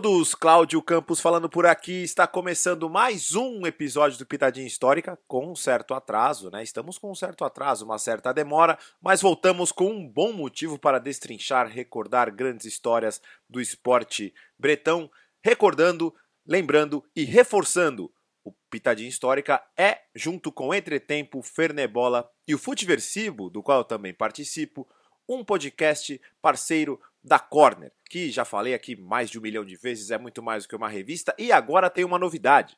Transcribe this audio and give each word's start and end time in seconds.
Todos, 0.00 0.32
Cláudio 0.32 0.80
Campos 0.80 1.18
falando 1.18 1.48
por 1.48 1.66
aqui. 1.66 2.04
Está 2.04 2.24
começando 2.24 2.88
mais 2.88 3.34
um 3.34 3.66
episódio 3.66 4.16
do 4.16 4.24
Pitadinha 4.24 4.64
Histórica 4.64 5.18
com 5.26 5.50
um 5.50 5.56
certo 5.56 5.92
atraso, 5.92 6.52
né? 6.52 6.62
Estamos 6.62 6.96
com 6.96 7.10
um 7.10 7.16
certo 7.16 7.44
atraso, 7.44 7.84
uma 7.84 7.98
certa 7.98 8.32
demora, 8.32 8.78
mas 9.02 9.20
voltamos 9.20 9.72
com 9.72 9.90
um 9.90 10.08
bom 10.08 10.32
motivo 10.32 10.78
para 10.78 11.00
destrinchar, 11.00 11.66
recordar 11.66 12.32
grandes 12.32 12.64
histórias 12.64 13.20
do 13.50 13.60
esporte 13.60 14.32
bretão, 14.56 15.10
recordando, 15.42 16.14
lembrando 16.46 17.04
e 17.16 17.24
reforçando. 17.24 18.08
O 18.44 18.52
Pitadinha 18.70 19.08
Histórica 19.08 19.60
é, 19.76 20.02
junto 20.14 20.52
com 20.52 20.72
Entretempo, 20.72 21.42
Fernebola 21.42 22.30
e 22.46 22.54
o 22.54 22.58
Futeversibo, 22.58 23.50
do 23.50 23.64
qual 23.64 23.78
eu 23.78 23.84
também 23.84 24.14
participo, 24.14 24.86
um 25.28 25.44
podcast 25.44 26.20
parceiro 26.40 27.00
da 27.22 27.38
Corner, 27.38 27.92
que 28.08 28.30
já 28.30 28.44
falei 28.44 28.74
aqui 28.74 28.96
mais 28.96 29.30
de 29.30 29.38
um 29.38 29.42
milhão 29.42 29.64
de 29.64 29.76
vezes, 29.76 30.10
é 30.10 30.18
muito 30.18 30.42
mais 30.42 30.64
do 30.64 30.68
que 30.68 30.76
uma 30.76 30.88
revista, 30.88 31.34
e 31.38 31.52
agora 31.52 31.90
tem 31.90 32.04
uma 32.04 32.18
novidade. 32.18 32.76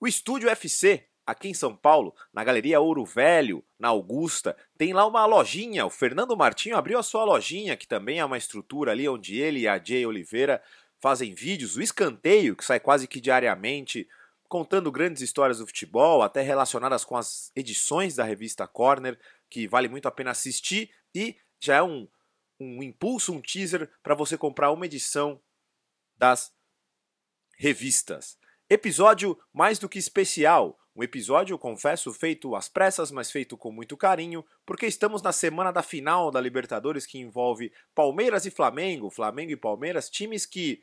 O 0.00 0.06
Estúdio 0.06 0.48
FC, 0.48 1.06
aqui 1.26 1.48
em 1.48 1.54
São 1.54 1.76
Paulo, 1.76 2.14
na 2.32 2.42
Galeria 2.42 2.80
Ouro 2.80 3.04
Velho, 3.04 3.64
na 3.78 3.88
Augusta, 3.88 4.56
tem 4.76 4.92
lá 4.92 5.06
uma 5.06 5.24
lojinha. 5.26 5.86
O 5.86 5.90
Fernando 5.90 6.36
Martinho 6.36 6.76
abriu 6.76 6.98
a 6.98 7.02
sua 7.02 7.24
lojinha, 7.24 7.76
que 7.76 7.86
também 7.86 8.18
é 8.18 8.24
uma 8.24 8.38
estrutura 8.38 8.92
ali 8.92 9.08
onde 9.08 9.38
ele 9.40 9.60
e 9.60 9.68
a 9.68 9.82
Jay 9.82 10.04
Oliveira 10.04 10.62
fazem 11.00 11.34
vídeos. 11.34 11.76
O 11.76 11.82
Escanteio, 11.82 12.56
que 12.56 12.64
sai 12.64 12.80
quase 12.80 13.06
que 13.06 13.20
diariamente, 13.20 14.08
contando 14.48 14.92
grandes 14.92 15.22
histórias 15.22 15.58
do 15.58 15.66
futebol, 15.66 16.22
até 16.22 16.42
relacionadas 16.42 17.04
com 17.04 17.16
as 17.16 17.50
edições 17.56 18.14
da 18.14 18.24
revista 18.24 18.66
Corner, 18.66 19.18
que 19.48 19.66
vale 19.66 19.88
muito 19.88 20.06
a 20.06 20.10
pena 20.10 20.30
assistir 20.30 20.90
e 21.14 21.36
já 21.60 21.76
é 21.76 21.82
um, 21.82 22.08
um 22.62 22.82
impulso, 22.82 23.32
um 23.32 23.40
teaser 23.40 23.90
para 24.02 24.14
você 24.14 24.38
comprar 24.38 24.70
uma 24.70 24.86
edição 24.86 25.40
das 26.16 26.52
revistas. 27.56 28.38
Episódio 28.68 29.38
mais 29.52 29.78
do 29.78 29.88
que 29.88 29.98
especial. 29.98 30.78
Um 30.94 31.02
episódio, 31.02 31.58
confesso, 31.58 32.12
feito 32.12 32.54
às 32.54 32.68
pressas, 32.68 33.10
mas 33.10 33.30
feito 33.30 33.56
com 33.56 33.72
muito 33.72 33.96
carinho, 33.96 34.44
porque 34.64 34.86
estamos 34.86 35.22
na 35.22 35.32
semana 35.32 35.72
da 35.72 35.82
final 35.82 36.30
da 36.30 36.40
Libertadores 36.40 37.06
que 37.06 37.18
envolve 37.18 37.72
Palmeiras 37.94 38.44
e 38.44 38.50
Flamengo, 38.50 39.10
Flamengo 39.10 39.52
e 39.52 39.56
Palmeiras, 39.56 40.10
times 40.10 40.44
que 40.44 40.82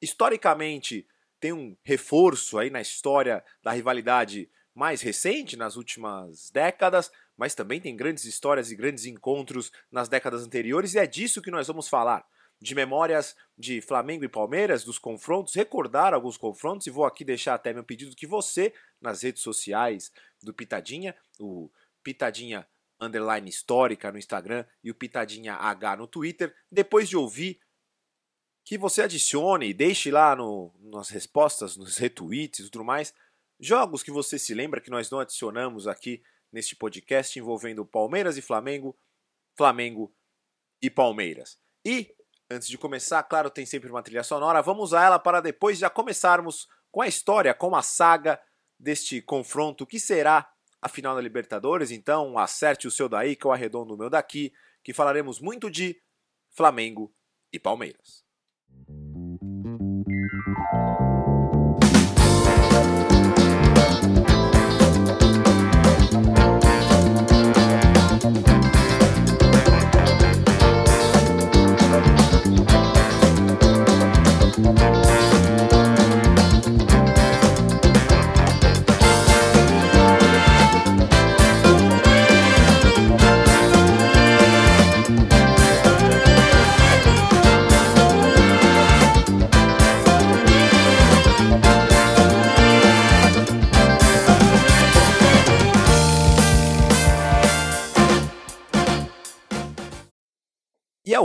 historicamente 0.00 1.06
têm 1.40 1.52
um 1.52 1.76
reforço 1.82 2.56
aí 2.56 2.70
na 2.70 2.80
história 2.80 3.44
da 3.62 3.72
rivalidade 3.72 4.48
mais 4.74 5.00
recente, 5.02 5.56
nas 5.56 5.74
últimas 5.74 6.50
décadas, 6.50 7.10
mas 7.38 7.54
também 7.54 7.80
tem 7.80 7.96
grandes 7.96 8.24
histórias 8.24 8.72
e 8.72 8.76
grandes 8.76 9.06
encontros 9.06 9.70
nas 9.90 10.08
décadas 10.08 10.44
anteriores, 10.44 10.94
e 10.94 10.98
é 10.98 11.06
disso 11.06 11.40
que 11.40 11.52
nós 11.52 11.68
vamos 11.68 11.88
falar. 11.88 12.26
De 12.60 12.74
memórias 12.74 13.36
de 13.56 13.80
Flamengo 13.80 14.24
e 14.24 14.28
Palmeiras, 14.28 14.82
dos 14.82 14.98
confrontos, 14.98 15.54
recordar 15.54 16.12
alguns 16.12 16.36
confrontos, 16.36 16.88
e 16.88 16.90
vou 16.90 17.04
aqui 17.04 17.24
deixar 17.24 17.54
até 17.54 17.72
meu 17.72 17.84
pedido 17.84 18.16
que 18.16 18.26
você, 18.26 18.74
nas 19.00 19.22
redes 19.22 19.40
sociais 19.40 20.12
do 20.42 20.52
Pitadinha, 20.52 21.14
o 21.38 21.70
Pitadinha 22.02 22.66
Underline 23.00 23.48
Histórica 23.48 24.10
no 24.10 24.18
Instagram 24.18 24.64
e 24.82 24.90
o 24.90 24.94
Pitadinha 24.94 25.54
H 25.54 25.96
no 25.96 26.08
Twitter, 26.08 26.52
depois 26.68 27.08
de 27.08 27.16
ouvir, 27.16 27.60
que 28.64 28.76
você 28.76 29.02
adicione, 29.02 29.72
deixe 29.72 30.10
lá 30.10 30.34
no, 30.34 30.74
nas 30.80 31.08
respostas, 31.08 31.76
nos 31.76 31.96
retweets 31.96 32.66
e 32.66 32.70
tudo 32.70 32.84
mais, 32.84 33.14
jogos 33.60 34.02
que 34.02 34.10
você 34.10 34.38
se 34.38 34.52
lembra 34.52 34.80
que 34.80 34.90
nós 34.90 35.08
não 35.08 35.20
adicionamos 35.20 35.86
aqui 35.86 36.20
neste 36.52 36.74
podcast 36.76 37.38
envolvendo 37.38 37.84
Palmeiras 37.84 38.36
e 38.36 38.42
Flamengo, 38.42 38.96
Flamengo 39.56 40.14
e 40.80 40.90
Palmeiras. 40.90 41.58
E, 41.84 42.14
antes 42.50 42.68
de 42.68 42.78
começar, 42.78 43.22
claro, 43.24 43.50
tem 43.50 43.66
sempre 43.66 43.90
uma 43.90 44.02
trilha 44.02 44.22
sonora, 44.22 44.62
vamos 44.62 44.84
usar 44.84 45.06
ela 45.06 45.18
para 45.18 45.40
depois 45.40 45.78
já 45.78 45.90
começarmos 45.90 46.68
com 46.90 47.02
a 47.02 47.08
história, 47.08 47.54
com 47.54 47.74
a 47.74 47.82
saga 47.82 48.40
deste 48.78 49.20
confronto 49.20 49.86
que 49.86 49.98
será 49.98 50.50
a 50.80 50.88
final 50.88 51.14
da 51.14 51.20
Libertadores. 51.20 51.90
Então, 51.90 52.38
acerte 52.38 52.86
o 52.86 52.90
seu 52.90 53.08
daí, 53.08 53.34
que 53.34 53.44
eu 53.44 53.52
arredondo 53.52 53.94
o 53.94 53.98
meu 53.98 54.08
daqui, 54.08 54.52
que 54.82 54.94
falaremos 54.94 55.40
muito 55.40 55.70
de 55.70 56.00
Flamengo 56.50 57.12
e 57.52 57.58
Palmeiras. 57.58 58.27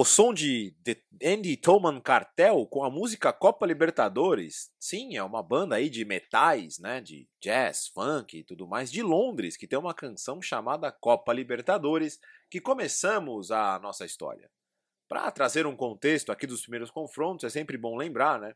O 0.03 0.06
som 0.06 0.34
de 0.34 0.75
Andy 1.24 1.56
Tolman 1.56 2.02
Cartel 2.02 2.68
com 2.68 2.84
a 2.84 2.90
música 2.90 3.31
Copa 3.31 3.66
Libertadores. 3.66 4.69
Sim, 4.78 5.16
é 5.16 5.24
uma 5.24 5.41
banda 5.41 5.78
aí 5.78 5.90
de 5.90 6.03
metais, 6.03 6.78
né, 6.78 7.00
de 7.00 7.25
jazz, 7.40 7.88
funk 7.88 8.38
e 8.38 8.44
tudo 8.44 8.68
mais 8.68 8.91
de 8.91 9.02
Londres, 9.02 9.56
que 9.56 9.66
tem 9.66 9.80
uma 9.80 9.94
canção 9.94 10.41
chamada 10.41 10.91
Copa 10.91 11.31
Libertadores, 11.31 12.19
que 12.52 12.59
começamos 12.59 13.50
a 13.50 13.80
nossa 13.80 14.03
história. 14.03 14.52
Para 15.08 15.31
trazer 15.31 15.66
um 15.66 15.74
contexto 15.74 16.34
aqui 16.34 16.46
dos 16.46 16.64
primeiros 16.64 16.91
confrontos, 16.91 17.46
é 17.46 17.50
sempre 17.50 17.78
bom 17.78 17.96
lembrar, 17.96 18.41
né? 18.41 18.53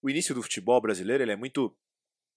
O 0.00 0.08
início 0.08 0.34
do 0.34 0.42
futebol 0.42 0.80
brasileiro 0.80 1.22
ele 1.22 1.32
é 1.32 1.36
muito 1.36 1.76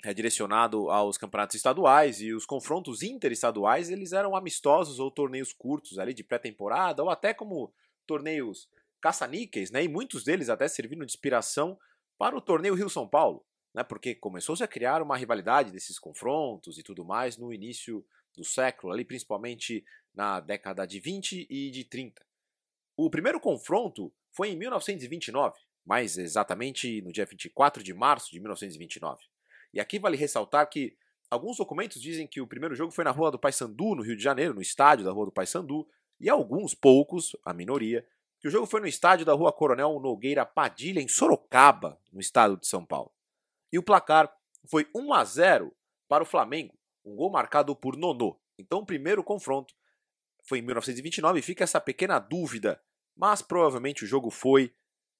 é 0.04 0.14
direcionado 0.14 0.90
aos 0.90 1.18
campeonatos 1.18 1.56
estaduais 1.56 2.20
e 2.20 2.34
os 2.34 2.46
confrontos 2.46 3.04
interestaduais 3.04 3.90
eles 3.90 4.12
eram 4.12 4.36
amistosos 4.36 5.00
ou 5.00 5.10
torneios 5.10 5.54
curtos 5.54 5.98
ali 5.98 6.14
de 6.14 6.26
pré-temporada 6.26 7.02
ou 7.04 7.10
até 7.10 7.34
como 7.34 7.72
torneios 8.06 8.70
caça-níqueis, 9.02 9.72
né? 9.72 9.84
E 9.84 9.88
muitos 9.88 10.24
deles 10.24 10.50
até 10.50 10.68
servindo 10.68 11.06
de 11.06 11.12
inspiração 11.12 11.78
para 12.18 12.38
o 12.38 12.42
torneio 12.42 12.76
Rio-São 12.76 13.08
Paulo, 13.08 13.44
né? 13.74 13.84
Porque 13.84 14.14
começou-se 14.14 14.64
a 14.64 14.68
criar 14.68 15.02
uma 15.02 15.18
rivalidade 15.18 15.72
desses 15.72 15.98
confrontos 15.98 16.78
e 16.78 16.84
tudo 16.84 17.04
mais 17.04 17.38
no 17.38 17.52
início 17.52 18.06
do 18.36 18.44
século, 18.44 18.94
ali 18.94 19.04
principalmente 19.04 19.84
na 20.14 20.40
década 20.40 20.86
de 20.86 21.00
20 21.00 21.48
e 21.50 21.72
de 21.72 21.84
30. 21.84 22.24
O 22.96 23.10
primeiro 23.10 23.40
confronto 23.40 24.14
foi 24.32 24.50
em 24.50 24.58
1929, 24.58 25.58
mais 25.86 26.18
exatamente 26.18 27.02
no 27.02 27.12
dia 27.12 27.26
24 27.26 27.84
de 27.84 27.94
março 27.94 28.32
de 28.32 28.40
1929. 28.40 29.22
E 29.74 29.80
aqui 29.80 29.98
vale 30.00 30.18
ressaltar 30.18 30.70
que 30.70 30.96
alguns 31.30 31.58
documentos 31.58 32.02
dizem 32.02 32.28
que 32.28 32.42
o 32.42 32.48
primeiro 32.48 32.76
jogo 32.76 32.92
foi 32.92 33.04
na 33.04 33.12
Rua 33.12 33.32
do 33.32 33.40
Paissandu, 33.40 33.96
no 33.96 34.04
Rio 34.04 34.16
de 34.16 34.24
Janeiro, 34.24 34.54
no 34.54 34.62
estádio 34.62 35.06
da 35.06 35.12
Rua 35.12 35.26
do 35.26 35.32
Paissandu, 35.32 35.88
e 36.22 36.30
alguns, 36.30 36.76
poucos, 36.76 37.36
a 37.44 37.54
minoria, 37.54 38.08
que 38.40 38.48
o 38.48 38.52
jogo 38.52 38.66
foi 38.66 38.80
no 38.80 38.88
estádio 38.88 39.26
da 39.26 39.34
Rua 39.34 39.52
Coronel 39.52 40.00
Nogueira 40.00 40.46
Padilha, 40.46 41.02
em 41.02 41.08
Sorocaba, 41.08 42.00
no 42.12 42.20
estado 42.20 42.58
de 42.58 42.68
São 42.68 42.86
Paulo. 42.86 43.12
E 43.72 43.80
o 43.80 43.84
placar 43.84 44.32
foi 44.68 44.88
1 44.96 45.14
a 45.14 45.24
0 45.24 45.76
para 46.08 46.24
o 46.24 46.26
Flamengo, 46.26 46.78
um 47.04 47.16
gol 47.16 47.32
marcado 47.32 47.76
por 47.76 47.98
Nonô. 47.98 48.40
Então 48.58 48.80
o 48.80 48.86
primeiro 48.86 49.24
confronto 49.24 49.74
foi 50.44 50.60
em 50.60 50.62
1929 50.62 51.40
e 51.40 51.44
fica 51.44 51.64
essa 51.64 51.82
pequena 51.82 52.20
dúvida, 52.20 52.82
mas 53.16 53.42
provavelmente 53.42 54.04
o 54.04 54.08
jogo 54.08 54.30
foi 54.30 54.74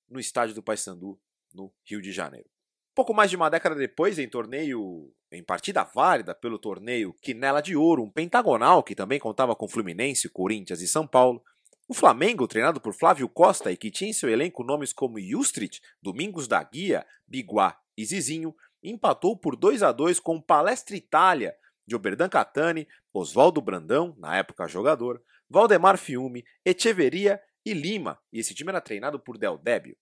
no 0.10 0.20
estádio 0.20 0.54
do 0.54 0.64
Paysandu, 0.64 1.20
no 1.54 1.74
Rio 1.84 2.02
de 2.02 2.12
Janeiro. 2.12 2.50
Pouco 2.94 3.14
mais 3.14 3.30
de 3.30 3.36
uma 3.36 3.50
década 3.50 3.76
depois, 3.76 4.20
em 4.20 4.28
torneio, 4.28 5.14
em 5.32 5.44
partida 5.44 5.84
válida 5.84 6.36
pelo 6.36 6.60
torneio 6.60 7.14
Quinela 7.22 7.62
de 7.62 7.76
Ouro, 7.76 8.04
um 8.04 8.10
pentagonal 8.10 8.84
que 8.84 8.96
também 8.96 9.20
contava 9.20 9.56
com 9.56 9.68
Fluminense, 9.68 10.30
Corinthians 10.30 10.82
e 10.82 10.88
São 10.88 11.08
Paulo, 11.08 11.42
o 11.88 11.94
Flamengo, 11.94 12.48
treinado 12.48 12.80
por 12.80 12.94
Flávio 12.94 13.28
Costa 13.28 13.72
e 13.72 13.78
que 13.78 13.92
tinha 13.92 14.10
em 14.10 14.14
seu 14.14 14.30
elenco 14.30 14.64
nomes 14.64 14.94
como 14.94 15.20
Yustrit, 15.20 15.82
Domingos 16.02 16.48
da 16.48 16.64
Guia, 16.64 17.06
Biguá 17.28 17.78
e 17.98 18.06
Zizinho, 18.06 18.56
empatou 18.84 19.38
por 19.38 19.56
2 19.56 19.84
a 19.84 19.92
2 19.92 20.20
com 20.20 20.42
Palestra 20.42 20.96
Itália, 20.96 21.56
de 21.86 21.96
Oberdan 21.96 22.30
Catani, 22.30 22.88
Oswaldo 23.14 23.62
Brandão, 23.62 24.16
na 24.18 24.38
época 24.38 24.68
jogador, 24.68 25.22
Valdemar 25.50 25.98
Fiume, 25.98 26.46
Echeveria 26.64 27.42
e 27.66 27.74
Lima, 27.74 28.18
e 28.32 28.40
esse 28.40 28.54
time 28.54 28.70
era 28.70 28.82
treinado 28.82 29.20
por 29.20 29.38
Del 29.38 29.58
Débio. 29.58 29.98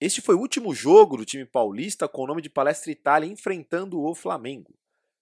Este 0.00 0.20
foi 0.20 0.36
o 0.36 0.40
último 0.40 0.72
jogo 0.72 1.16
do 1.16 1.24
time 1.24 1.44
paulista 1.44 2.06
com 2.06 2.22
o 2.22 2.26
nome 2.26 2.40
de 2.40 2.48
Palestra 2.48 2.92
Itália 2.92 3.28
enfrentando 3.28 4.00
o 4.00 4.14
Flamengo. 4.14 4.72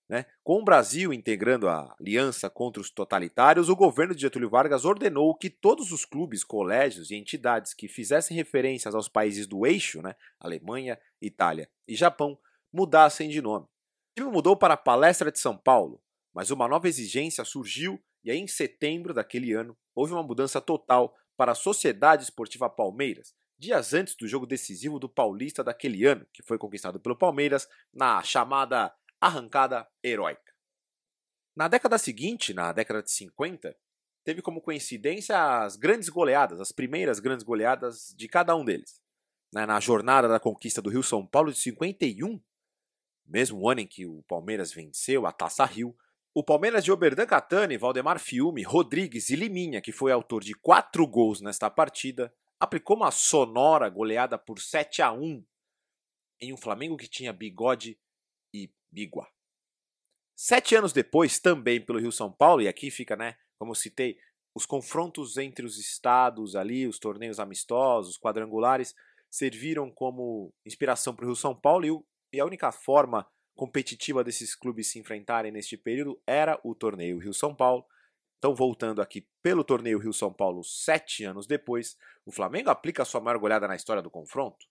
Né? 0.09 0.27
Com 0.45 0.61
o 0.61 0.65
Brasil 0.65 1.15
integrando 1.15 1.67
a 1.67 1.97
aliança 1.99 2.51
contra 2.51 2.81
os 2.81 2.91
totalitários, 2.91 3.71
o 3.71 3.75
governo 3.75 4.15
de 4.15 4.21
Getúlio 4.21 4.51
Vargas 4.51 4.85
ordenou 4.85 5.35
que 5.35 5.49
todos 5.49 5.91
os 5.93 6.05
clubes, 6.05 6.45
colégios 6.45 7.11
e 7.11 7.17
entidades 7.17 7.73
que 7.73 7.89
fizessem 7.89 8.37
referências 8.37 8.95
aos 8.95 9.09
países 9.09 9.47
do 9.47 9.67
eixo, 9.67 10.03
né, 10.03 10.15
Alemanha, 10.39 10.99
Itália 11.21 11.69
e 11.89 11.97
Japão, 11.97 12.39
mudassem 12.73 13.31
de 13.31 13.41
nome. 13.41 13.65
O 13.65 14.21
time 14.21 14.31
mudou 14.31 14.57
para 14.57 14.75
a 14.75 14.79
Palestra 14.79 15.33
de 15.33 15.41
São 15.41 15.57
Paulo, 15.57 16.01
mas 16.35 16.51
uma 16.51 16.69
nova 16.69 16.87
exigência 16.87 17.45
surgiu 17.45 18.01
e 18.23 18.31
aí 18.31 18.39
em 18.39 18.47
setembro 18.47 19.15
daquele 19.15 19.55
ano 19.55 19.77
houve 19.95 20.13
uma 20.13 20.23
mudança 20.23 20.61
total 20.61 21.17
para 21.37 21.53
a 21.53 21.57
Sociedade 21.57 22.25
Esportiva 22.25 22.69
Palmeiras, 22.69 23.35
dias 23.59 23.95
antes 23.95 24.15
do 24.15 24.29
jogo 24.29 24.47
decisivo 24.47 24.99
do 24.99 25.09
Paulista 25.09 25.65
daquele 25.65 26.05
ano, 26.05 26.27
que 26.33 26.43
foi 26.43 26.59
conquistado 26.59 27.01
pelo 27.01 27.17
Palmeiras 27.17 27.69
na 27.93 28.23
chamada 28.23 28.95
arrancada 29.21 29.89
heróica. 30.03 30.53
Na 31.55 31.69
década 31.69 31.97
seguinte, 31.97 32.53
na 32.53 32.71
década 32.73 33.03
de 33.03 33.11
50, 33.11 33.75
teve 34.23 34.43
como 34.43 34.61
coincidência 34.61 35.63
as 35.63 35.77
grandes 35.77 36.09
goleadas, 36.09 36.61
as 36.61 36.71
primeiras 36.71 37.19
grandes 37.19 37.45
goleadas 37.45 38.15
de 38.17 38.29
cada 38.29 38.55
um 38.55 38.65
deles. 38.65 39.01
Né, 39.55 39.65
na 39.65 39.81
jornada 39.81 40.29
da 40.29 40.41
conquista 40.41 40.83
do 40.83 40.91
Rio 40.91 41.03
São 41.03 41.27
Paulo 41.27 41.53
de 41.53 41.59
51, 41.59 42.41
mesmo 43.25 43.69
ano 43.71 43.81
em 43.81 43.87
que 43.87 44.05
o 44.05 44.23
Palmeiras 44.25 44.73
venceu 44.73 45.25
a 45.25 45.33
Taça 45.33 45.65
Rio, 45.65 45.97
o 46.35 46.45
Palmeiras 46.45 46.85
de 46.85 46.93
Oberdan 46.93 47.25
Catani, 47.25 47.79
Valdemar 47.79 48.19
Fiume, 48.19 48.63
Rodrigues 48.63 49.31
e 49.31 49.37
Liminha, 49.37 49.81
que 49.81 49.93
foi 49.93 50.13
autor 50.13 50.45
de 50.45 50.53
quatro 50.53 51.07
gols 51.07 51.41
nesta 51.41 51.71
partida, 51.71 52.31
aplicou 52.59 52.97
uma 52.97 53.11
sonora 53.11 53.89
goleada 53.89 54.39
por 54.39 54.61
7 54.61 55.03
a 55.03 55.13
1 55.13 55.45
em 56.41 56.53
um 56.53 56.57
Flamengo 56.57 56.97
que 56.97 57.09
tinha 57.09 57.33
bigode 57.33 57.99
e 58.53 58.71
bigua. 58.91 59.29
Sete 60.35 60.75
anos 60.75 60.93
depois, 60.93 61.39
também 61.39 61.81
pelo 61.81 61.99
Rio 61.99 62.13
São 62.13 62.31
Paulo, 62.31 62.61
e 62.61 62.69
aqui 62.69 62.91
fica, 62.91 63.17
né, 63.17 63.37
como 63.59 63.71
eu 63.71 63.75
citei, 63.75 64.19
os 64.55 64.67
confrontos 64.67 65.37
entre 65.39 65.65
os 65.65 65.79
estados 65.79 66.55
ali, 66.57 66.87
os 66.87 66.99
torneios 66.99 67.41
amistosos, 67.41 68.19
quadrangulares, 68.19 68.95
serviram 69.31 69.91
como 69.91 70.53
inspiração 70.65 71.15
para 71.15 71.25
o 71.25 71.29
Rio 71.29 71.37
São 71.37 71.55
Paulo 71.55 72.07
e, 72.33 72.41
a 72.41 72.45
única 72.45 72.71
forma 72.71 73.27
competitiva 73.55 74.23
desses 74.23 74.55
clubes 74.55 74.89
se 74.89 74.99
enfrentarem 74.99 75.51
neste 75.51 75.77
período 75.77 76.21
era 76.27 76.61
o 76.63 76.75
torneio 76.75 77.19
Rio 77.19 77.33
São 77.33 77.55
Paulo. 77.55 77.85
Então, 78.47 78.55
voltando 78.55 79.03
aqui 79.03 79.27
pelo 79.43 79.65
torneio 79.65 79.99
Rio 79.99 80.13
São 80.13 80.33
Paulo, 80.33 80.63
sete 80.63 81.25
anos 81.25 81.49
depois, 81.49 81.99
o 82.25 82.31
Flamengo 82.31 82.71
aplica 82.71 83.05
sua 83.05 83.21
maior 83.21 83.41
goleada 83.41 83.67
na 83.67 83.75
história 83.75 84.01
do 84.01 84.09
confronto. 84.09 84.65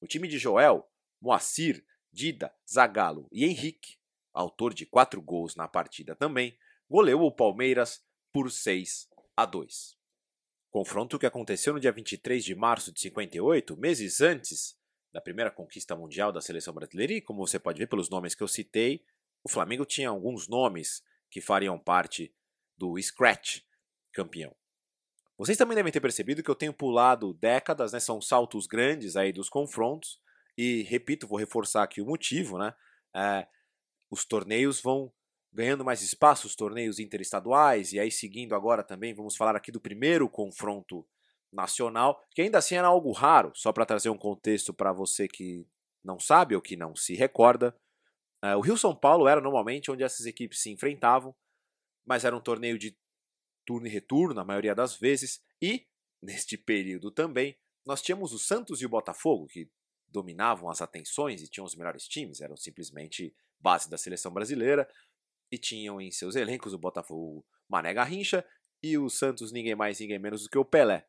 O 0.00 0.06
time 0.06 0.28
de 0.28 0.38
Joel, 0.38 0.88
Moacir, 1.20 1.84
Dida, 2.12 2.54
Zagallo 2.72 3.26
e 3.32 3.44
Henrique, 3.44 3.96
autor 4.32 4.72
de 4.72 4.86
quatro 4.86 5.20
gols 5.20 5.56
na 5.56 5.66
partida 5.66 6.14
também, 6.14 6.56
goleou 6.88 7.22
o 7.26 7.32
Palmeiras 7.32 8.00
por 8.32 8.48
6 8.48 9.08
a 9.36 9.44
2. 9.44 9.98
Confronto 10.70 11.18
que 11.18 11.26
aconteceu 11.26 11.74
no 11.74 11.80
dia 11.80 11.90
23 11.90 12.44
de 12.44 12.54
março 12.54 12.92
de 12.92 13.00
58, 13.00 13.76
meses 13.76 14.20
antes 14.20 14.78
da 15.12 15.20
primeira 15.20 15.50
conquista 15.50 15.96
mundial 15.96 16.30
da 16.30 16.40
seleção 16.40 16.72
brasileira, 16.72 17.14
e 17.14 17.20
como 17.20 17.44
você 17.44 17.58
pode 17.58 17.80
ver 17.80 17.88
pelos 17.88 18.08
nomes 18.08 18.36
que 18.36 18.42
eu 18.44 18.48
citei, 18.48 19.04
o 19.42 19.48
Flamengo 19.48 19.84
tinha 19.84 20.10
alguns 20.10 20.46
nomes 20.46 21.02
que 21.28 21.40
fariam 21.40 21.76
parte 21.76 22.32
do 22.76 23.00
Scratch 23.00 23.60
campeão. 24.12 24.54
Vocês 25.38 25.58
também 25.58 25.76
devem 25.76 25.92
ter 25.92 26.00
percebido 26.00 26.42
que 26.42 26.50
eu 26.50 26.54
tenho 26.54 26.72
pulado 26.72 27.34
décadas, 27.34 27.92
né? 27.92 28.00
São 28.00 28.20
saltos 28.20 28.66
grandes 28.66 29.16
aí 29.16 29.32
dos 29.32 29.48
confrontos. 29.48 30.18
E 30.56 30.82
repito, 30.84 31.26
vou 31.26 31.38
reforçar 31.38 31.82
aqui 31.82 32.00
o 32.00 32.06
motivo, 32.06 32.58
né? 32.58 32.74
É, 33.14 33.46
os 34.10 34.24
torneios 34.24 34.80
vão 34.80 35.12
ganhando 35.52 35.84
mais 35.84 36.02
espaço, 36.02 36.46
os 36.46 36.54
torneios 36.54 36.98
interestaduais, 36.98 37.92
e 37.92 37.98
aí 37.98 38.10
seguindo 38.10 38.54
agora 38.54 38.82
também, 38.82 39.14
vamos 39.14 39.36
falar 39.36 39.56
aqui 39.56 39.72
do 39.72 39.80
primeiro 39.80 40.28
confronto 40.28 41.06
nacional, 41.50 42.22
que 42.34 42.42
ainda 42.42 42.58
assim 42.58 42.74
era 42.74 42.88
algo 42.88 43.10
raro, 43.12 43.52
só 43.54 43.72
para 43.72 43.86
trazer 43.86 44.10
um 44.10 44.18
contexto 44.18 44.74
para 44.74 44.92
você 44.92 45.26
que 45.26 45.66
não 46.04 46.18
sabe 46.18 46.54
ou 46.54 46.60
que 46.60 46.76
não 46.76 46.94
se 46.94 47.14
recorda. 47.14 47.74
É, 48.42 48.54
o 48.54 48.60
Rio 48.60 48.76
São 48.76 48.94
Paulo 48.94 49.26
era 49.26 49.40
normalmente 49.40 49.90
onde 49.90 50.02
essas 50.02 50.26
equipes 50.26 50.60
se 50.60 50.70
enfrentavam, 50.70 51.34
mas 52.06 52.24
era 52.24 52.36
um 52.36 52.40
torneio 52.40 52.78
de 52.78 52.96
turno 53.66 53.86
e 53.86 53.90
retorno, 53.90 54.32
na 54.32 54.44
maioria 54.44 54.74
das 54.74 54.96
vezes, 54.96 55.42
e, 55.60 55.86
neste 56.22 56.56
período 56.56 57.10
também, 57.10 57.58
nós 57.84 58.00
tínhamos 58.00 58.32
o 58.32 58.38
Santos 58.38 58.80
e 58.80 58.86
o 58.86 58.88
Botafogo, 58.88 59.46
que 59.46 59.68
dominavam 60.08 60.70
as 60.70 60.80
atenções 60.80 61.42
e 61.42 61.48
tinham 61.48 61.66
os 61.66 61.74
melhores 61.74 62.06
times, 62.06 62.40
eram 62.40 62.56
simplesmente 62.56 63.34
base 63.58 63.90
da 63.90 63.98
seleção 63.98 64.32
brasileira, 64.32 64.88
e 65.50 65.58
tinham 65.58 66.00
em 66.00 66.10
seus 66.10 66.36
elencos 66.36 66.72
o 66.72 66.78
Botafogo 66.78 67.44
Mané 67.68 67.92
Garrincha 67.92 68.44
e 68.82 68.96
o 68.96 69.08
Santos 69.08 69.52
ninguém 69.52 69.74
mais, 69.74 69.98
ninguém 70.00 70.18
menos 70.18 70.44
do 70.44 70.48
que 70.48 70.58
o 70.58 70.64
Pelé. 70.64 71.06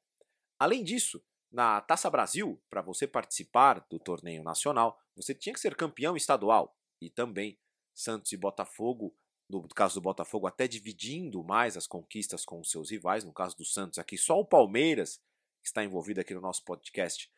Além 0.60 0.84
disso, 0.84 1.24
na 1.52 1.82
Taça 1.82 2.10
Brasil, 2.10 2.62
para 2.70 2.82
você 2.82 3.08
participar 3.08 3.86
do 3.90 4.00
torneio 4.00 4.44
nacional, 4.44 5.00
você 5.16 5.34
tinha 5.34 5.54
que 5.54 5.60
ser 5.60 5.76
campeão 5.76 6.16
estadual. 6.16 6.76
E 7.02 7.10
também 7.10 7.60
Santos 7.94 8.32
e 8.32 8.38
Botafogo 8.38 9.16
no 9.50 9.68
caso 9.70 9.96
do 9.96 10.02
Botafogo, 10.02 10.48
até 10.48 10.68
dividindo 10.68 11.44
mais 11.44 11.78
as 11.78 11.88
conquistas 11.88 12.44
com 12.44 12.60
os 12.60 12.70
seus 12.70 12.92
rivais. 12.92 13.24
No 13.24 13.34
caso 13.34 13.56
do 13.56 13.66
Santos, 13.66 13.98
aqui 13.98 14.18
só 14.18 14.40
o 14.40 14.46
Palmeiras, 14.46 15.22
que 15.62 15.68
está 15.68 15.84
envolvido 15.84 16.20
aqui 16.20 16.34
no 16.34 16.42
nosso 16.42 16.64
podcast, 16.64 17.32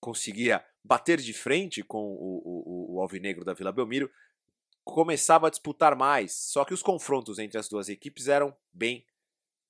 conseguia 0.00 0.64
bater 0.82 1.18
de 1.18 1.32
frente 1.32 1.82
com 1.82 2.02
o, 2.02 2.42
o, 2.44 2.94
o 2.96 3.00
Alvinegro 3.00 3.44
da 3.44 3.54
Vila 3.54 3.72
Belmiro, 3.72 4.10
começava 4.84 5.46
a 5.46 5.50
disputar 5.50 5.96
mais. 5.96 6.32
Só 6.32 6.64
que 6.64 6.74
os 6.74 6.82
confrontos 6.82 7.38
entre 7.38 7.58
as 7.58 7.68
duas 7.68 7.88
equipes 7.88 8.28
eram 8.28 8.54
bem 8.72 9.06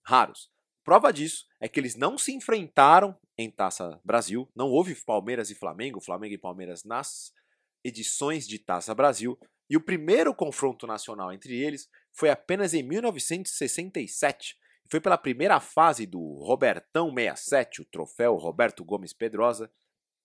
raros. 0.02 0.50
Prova 0.84 1.12
disso 1.12 1.46
é 1.60 1.68
que 1.68 1.80
eles 1.80 1.94
não 1.94 2.18
se 2.18 2.32
enfrentaram 2.32 3.18
em 3.38 3.50
Taça 3.50 4.00
Brasil, 4.04 4.48
não 4.54 4.70
houve 4.70 4.94
Palmeiras 4.94 5.50
e 5.50 5.54
Flamengo, 5.54 6.00
Flamengo 6.00 6.34
e 6.34 6.38
Palmeiras 6.38 6.84
nas 6.84 7.32
edições 7.82 8.46
de 8.46 8.58
Taça 8.58 8.94
Brasil, 8.94 9.38
e 9.68 9.76
o 9.76 9.80
primeiro 9.80 10.34
confronto 10.34 10.86
nacional 10.86 11.32
entre 11.32 11.56
eles 11.56 11.88
foi 12.12 12.30
apenas 12.30 12.74
em 12.74 12.82
1967. 12.82 14.56
Foi 14.90 15.00
pela 15.00 15.16
primeira 15.16 15.58
fase 15.60 16.06
do 16.06 16.20
Robertão 16.44 17.12
67, 17.12 17.82
o 17.82 17.84
troféu 17.84 18.34
Roberto 18.36 18.84
Gomes 18.84 19.12
Pedrosa, 19.12 19.70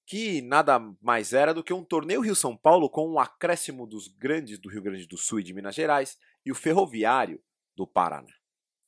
que 0.05 0.41
nada 0.41 0.79
mais 1.01 1.33
era 1.33 1.53
do 1.53 1.63
que 1.63 1.73
um 1.73 1.83
torneio 1.83 2.21
Rio-São 2.21 2.57
Paulo 2.57 2.89
com 2.89 3.07
um 3.07 3.19
acréscimo 3.19 3.85
dos 3.85 4.07
grandes 4.07 4.59
do 4.59 4.67
Rio 4.67 4.81
Grande 4.81 5.07
do 5.07 5.17
Sul 5.17 5.39
e 5.39 5.43
de 5.43 5.53
Minas 5.53 5.75
Gerais 5.75 6.17
e 6.45 6.51
o 6.51 6.55
Ferroviário 6.55 7.41
do 7.75 7.87
Paraná. 7.87 8.33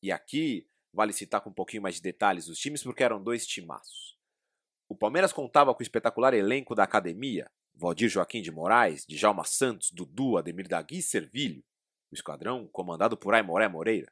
E 0.01 0.11
aqui 0.11 0.67
vale 0.93 1.13
citar 1.13 1.41
com 1.41 1.51
um 1.51 1.53
pouquinho 1.53 1.83
mais 1.83 1.95
de 1.95 2.01
detalhes 2.01 2.47
os 2.47 2.57
times, 2.57 2.83
porque 2.83 3.03
eram 3.03 3.23
dois 3.23 3.45
timaços. 3.45 4.17
O 4.89 4.95
Palmeiras 4.95 5.31
contava 5.31 5.73
com 5.73 5.79
o 5.79 5.83
espetacular 5.83 6.33
elenco 6.33 6.75
da 6.75 6.83
academia, 6.83 7.49
Valdir 7.73 8.09
Joaquim 8.09 8.41
de 8.41 8.51
Moraes, 8.51 9.05
Djalma 9.05 9.43
Santos, 9.43 9.91
Dudu, 9.91 10.37
Ademir 10.37 10.67
Dagui 10.67 11.01
Servilho, 11.01 11.63
o 12.11 12.15
esquadrão 12.15 12.67
comandado 12.67 13.17
por 13.17 13.33
Aimoré 13.33 13.67
Moreira. 13.67 14.11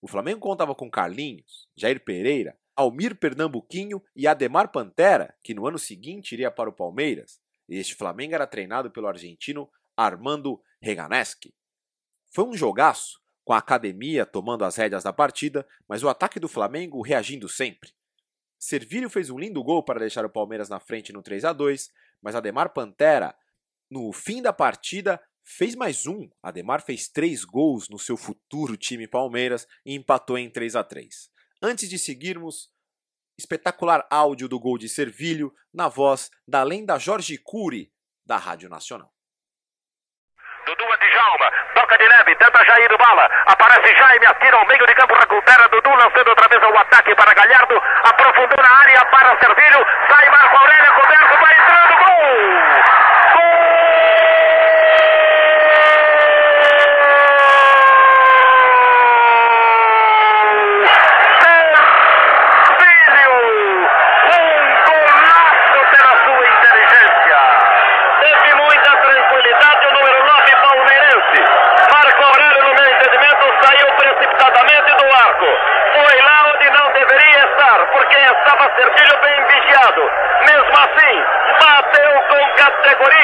O 0.00 0.08
Flamengo 0.08 0.40
contava 0.40 0.74
com 0.74 0.90
Carlinhos, 0.90 1.68
Jair 1.76 2.02
Pereira, 2.04 2.58
Almir 2.74 3.16
Pernambuquinho 3.16 4.02
e 4.14 4.26
Ademar 4.26 4.70
Pantera, 4.70 5.34
que 5.42 5.54
no 5.54 5.66
ano 5.66 5.78
seguinte 5.78 6.32
iria 6.32 6.50
para 6.50 6.68
o 6.68 6.72
Palmeiras, 6.72 7.40
este 7.68 7.94
Flamengo 7.94 8.34
era 8.34 8.46
treinado 8.46 8.90
pelo 8.90 9.08
argentino 9.08 9.68
Armando 9.96 10.62
Reganeschi. 10.80 11.54
Foi 12.30 12.44
um 12.44 12.54
jogaço, 12.54 13.20
com 13.44 13.52
a 13.52 13.58
academia 13.58 14.24
tomando 14.24 14.64
as 14.64 14.76
rédeas 14.76 15.02
da 15.02 15.12
partida, 15.12 15.66
mas 15.88 16.02
o 16.02 16.08
ataque 16.08 16.38
do 16.38 16.48
Flamengo 16.48 17.02
reagindo 17.02 17.48
sempre. 17.48 17.90
Servilho 18.58 19.10
fez 19.10 19.30
um 19.30 19.38
lindo 19.38 19.62
gol 19.62 19.82
para 19.82 20.00
deixar 20.00 20.24
o 20.24 20.30
Palmeiras 20.30 20.68
na 20.68 20.80
frente 20.80 21.12
no 21.12 21.22
3 21.22 21.44
a 21.44 21.52
2 21.52 21.90
mas 22.22 22.34
Ademar 22.34 22.72
Pantera, 22.72 23.34
no 23.90 24.12
fim 24.12 24.42
da 24.42 24.52
partida, 24.52 25.20
fez 25.44 25.74
mais 25.74 26.06
um. 26.06 26.28
Ademar 26.42 26.82
fez 26.82 27.08
três 27.08 27.44
gols 27.44 27.88
no 27.88 27.98
seu 27.98 28.16
futuro 28.16 28.76
time 28.76 29.06
Palmeiras 29.06 29.66
e 29.84 29.94
empatou 29.94 30.36
em 30.36 30.50
3 30.50 30.76
a 30.76 30.84
3 30.84 31.30
Antes 31.62 31.88
de 31.88 31.98
seguirmos, 31.98 32.70
espetacular 33.38 34.06
áudio 34.10 34.48
do 34.48 34.58
gol 34.58 34.76
de 34.76 34.88
Servilho 34.88 35.54
na 35.72 35.88
voz 35.88 36.30
da 36.46 36.62
lenda 36.62 36.98
Jorge 36.98 37.38
Cury, 37.38 37.92
da 38.24 38.36
Rádio 38.36 38.68
Nacional. 38.68 39.15
Djalma, 41.36 41.52
toca 41.74 41.98
de 41.98 42.08
leve, 42.08 42.34
tenta 42.36 42.64
Jair 42.64 42.96
bala, 42.96 43.28
aparece 43.46 43.94
Jaime, 43.96 44.26
atira 44.26 44.56
ao 44.56 44.66
meio 44.66 44.86
de 44.86 44.94
campo, 44.94 45.14
recupera 45.14 45.68
Dudu, 45.68 45.90
lançando 45.90 46.28
outra 46.28 46.48
vez 46.48 46.62
ao 46.62 46.78
ataque 46.78 47.14
para 47.14 47.34
Galhardo, 47.34 47.82
aprofundou 48.04 48.62
na 48.62 48.78
área 48.80 49.04
para 49.06 49.38
Servilho, 49.38 49.86
sai 50.08 50.30
Marco 50.30 50.56
Aurélio, 50.56 50.94
coberto, 50.94 51.38
vai 51.38 51.52
entrando, 51.52 51.96
gol! 51.98 52.76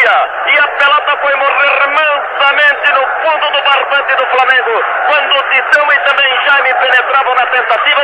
Guia 0.02 0.28
e 0.46 0.58
a 0.58 0.68
pelota 0.68 1.16
foi 1.22 1.34
morrer 1.36 1.86
mansamente 1.86 2.92
no 2.92 3.06
fundo 3.22 3.50
do 3.52 3.62
barbante 3.62 4.16
do 4.16 4.26
Flamengo, 4.26 4.82
quando 5.06 5.32
o 5.32 5.42
Titão 5.50 5.92
e 5.92 5.98
também 6.00 6.44
Jaime 6.44 6.74
penetravam 6.74 7.34
na 7.34 7.46
tentativa 7.46 8.02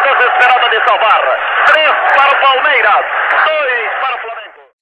para 1.08 2.36
o 2.36 2.40
Palmeiras, 2.40 3.04
para 4.00 4.16
o 4.16 4.20
Flamengo. 4.20 4.72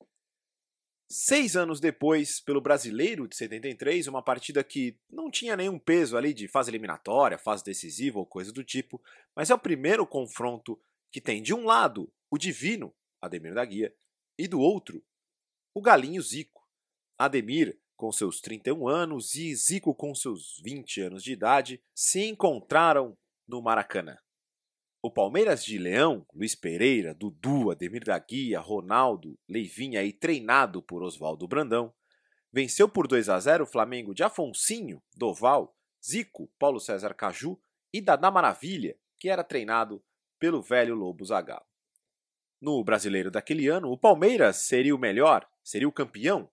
Seis 1.09 1.56
anos 1.56 1.80
depois, 1.80 2.40
pelo 2.40 2.61
Brasileiro 2.61 3.28
de 3.28 3.37
73, 3.37 4.09
uma 4.09 4.23
partida 4.23 4.64
que 4.64 4.99
não 5.11 5.30
tinha 5.30 5.56
nenhum 5.56 5.78
peso 5.78 6.16
ali 6.16 6.35
de 6.35 6.49
fase 6.49 6.71
eliminatória, 6.71 7.38
fase 7.38 7.64
decisiva 7.64 8.18
ou 8.18 8.26
coisa 8.26 8.52
do 8.52 8.64
tipo, 8.64 9.00
mas 9.35 9.50
é 9.50 9.54
o 9.54 9.59
primeiro 9.59 10.06
confronto 10.06 10.80
que 11.12 11.21
tem 11.21 11.42
de 11.42 11.54
um 11.54 11.64
lado 11.64 12.12
o 12.30 12.37
divino 12.37 12.95
Ademir 13.23 13.54
da 13.54 13.64
Guia 13.64 13.95
e 14.38 14.49
do 14.49 14.61
outro 14.61 15.02
o 15.75 15.80
galinho 15.80 16.23
Zico. 16.23 16.66
Ademir, 17.18 17.78
com 17.97 18.11
seus 18.11 18.40
31 18.40 18.88
anos, 18.88 19.35
e 19.35 19.54
Zico, 19.54 19.95
com 19.95 20.14
seus 20.14 20.61
20 20.64 21.02
anos 21.02 21.23
de 21.23 21.33
idade, 21.33 21.83
se 21.95 22.26
encontraram 22.26 23.16
no 23.47 23.62
Maracanã. 23.62 24.16
O 25.07 25.11
Palmeiras 25.11 25.65
de 25.65 25.79
Leão, 25.79 26.27
Luiz 26.35 26.57
Pereira, 26.57 27.15
Dudu, 27.15 27.71
Ademir 27.71 28.03
da 28.03 28.19
Guia, 28.19 28.59
Ronaldo, 28.59 29.39
Leivinha 29.49 30.03
e 30.03 30.13
treinado 30.13 30.83
por 30.83 31.01
Oswaldo 31.01 31.47
Brandão, 31.47 31.95
venceu 32.53 32.89
por 32.89 33.07
2 33.07 33.29
a 33.29 33.39
0 33.39 33.63
o 33.63 33.67
Flamengo 33.69 34.13
de 34.13 34.25
Afonsinho, 34.25 35.01
Doval, 35.17 35.77
Zico, 36.05 36.51
Paulo 36.59 36.81
César 36.81 37.15
Caju 37.15 37.57
e 37.93 38.01
Dadá 38.01 38.33
Maravilha, 38.33 38.99
que 39.17 39.29
era 39.29 39.45
treinado 39.45 40.03
pelo 40.41 40.61
velho 40.61 40.97
Lobo 40.97 41.25
Zagallo. 41.25 41.65
No 42.61 42.83
brasileiro 42.83 43.31
daquele 43.31 43.69
ano, 43.69 43.93
o 43.93 43.97
Palmeiras 43.97 44.57
seria 44.57 44.93
o 44.93 44.99
melhor, 44.99 45.49
seria 45.63 45.87
o 45.87 45.93
campeão, 45.93 46.51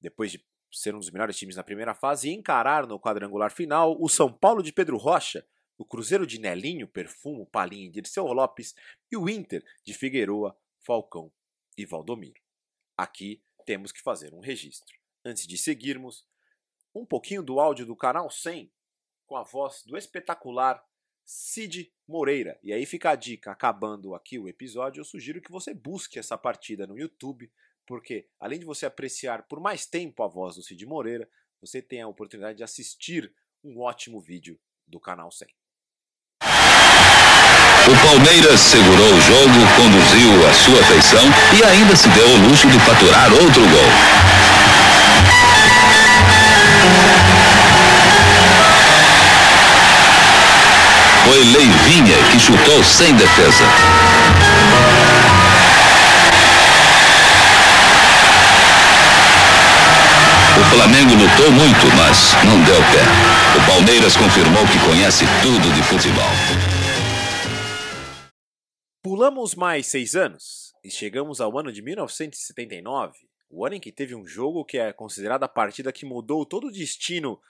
depois 0.00 0.32
de 0.32 0.42
ser 0.72 0.94
um 0.94 1.00
dos 1.00 1.10
melhores 1.10 1.36
times 1.36 1.56
na 1.56 1.62
primeira 1.62 1.92
fase 1.92 2.30
e 2.30 2.32
encarar 2.32 2.86
no 2.86 2.98
quadrangular 2.98 3.52
final 3.52 3.94
o 4.00 4.08
São 4.08 4.32
Paulo 4.32 4.62
de 4.62 4.72
Pedro 4.72 4.96
Rocha, 4.96 5.46
o 5.80 5.84
Cruzeiro 5.86 6.26
de 6.26 6.38
Nelinho, 6.38 6.86
Perfumo, 6.86 7.46
Palinha 7.46 7.86
e 7.86 7.90
Dirceu 7.90 8.26
Lopes 8.26 8.74
e 9.10 9.16
o 9.16 9.30
Inter 9.30 9.64
de 9.82 9.94
Figueroa, 9.94 10.54
Falcão 10.78 11.32
e 11.74 11.86
Valdomiro. 11.86 12.38
Aqui 12.94 13.42
temos 13.64 13.90
que 13.90 14.02
fazer 14.02 14.34
um 14.34 14.40
registro. 14.40 14.94
Antes 15.24 15.46
de 15.46 15.56
seguirmos, 15.56 16.26
um 16.94 17.06
pouquinho 17.06 17.42
do 17.42 17.58
áudio 17.58 17.86
do 17.86 17.96
canal 17.96 18.30
100 18.30 18.70
com 19.26 19.36
a 19.36 19.42
voz 19.42 19.82
do 19.82 19.96
espetacular 19.96 20.86
Cid 21.24 21.90
Moreira. 22.06 22.60
E 22.62 22.74
aí 22.74 22.84
fica 22.84 23.12
a 23.12 23.16
dica, 23.16 23.50
acabando 23.50 24.14
aqui 24.14 24.38
o 24.38 24.48
episódio, 24.48 25.00
eu 25.00 25.04
sugiro 25.04 25.40
que 25.40 25.50
você 25.50 25.72
busque 25.72 26.18
essa 26.18 26.36
partida 26.36 26.86
no 26.86 26.98
YouTube, 26.98 27.50
porque 27.86 28.28
além 28.38 28.58
de 28.58 28.66
você 28.66 28.84
apreciar 28.84 29.44
por 29.44 29.58
mais 29.58 29.86
tempo 29.86 30.22
a 30.22 30.28
voz 30.28 30.56
do 30.56 30.62
Cid 30.62 30.84
Moreira, 30.84 31.26
você 31.58 31.80
tem 31.80 32.02
a 32.02 32.08
oportunidade 32.08 32.58
de 32.58 32.64
assistir 32.64 33.34
um 33.64 33.80
ótimo 33.80 34.20
vídeo 34.20 34.60
do 34.86 35.00
canal 35.00 35.30
100. 35.30 35.48
O 37.86 37.96
Palmeiras 38.06 38.60
segurou 38.60 39.14
o 39.14 39.20
jogo, 39.20 39.66
conduziu 39.76 40.48
a 40.48 40.52
sua 40.52 40.82
feição 40.84 41.22
e 41.52 41.64
ainda 41.64 41.96
se 41.96 42.08
deu 42.08 42.28
o 42.28 42.48
luxo 42.48 42.68
de 42.68 42.78
faturar 42.80 43.32
outro 43.32 43.62
gol. 43.62 43.92
Foi 51.24 51.44
Leivinha 51.44 52.16
que 52.30 52.38
chutou 52.38 52.84
sem 52.84 53.14
defesa. 53.14 53.64
O 60.56 60.64
Flamengo 60.74 61.14
lutou 61.14 61.50
muito, 61.50 61.96
mas 61.96 62.36
não 62.44 62.60
deu 62.60 62.76
pé. 62.92 63.04
O 63.56 63.72
Palmeiras 63.72 64.16
confirmou 64.16 64.66
que 64.66 64.78
conhece 64.80 65.26
tudo 65.42 65.72
de 65.74 65.82
futebol. 65.82 66.30
Pulamos 69.02 69.54
mais 69.54 69.86
seis 69.86 70.14
anos 70.14 70.74
e 70.84 70.90
chegamos 70.90 71.40
ao 71.40 71.58
ano 71.58 71.72
de 71.72 71.80
1979, 71.80 73.18
o 73.48 73.64
ano 73.64 73.76
em 73.76 73.80
que 73.80 73.90
teve 73.90 74.14
um 74.14 74.26
jogo 74.26 74.62
que 74.62 74.76
é 74.76 74.92
considerado 74.92 75.42
a 75.42 75.48
partida 75.48 75.90
que 75.90 76.04
mudou 76.04 76.44
todo 76.44 76.66
o 76.66 76.70
destino, 76.70 77.40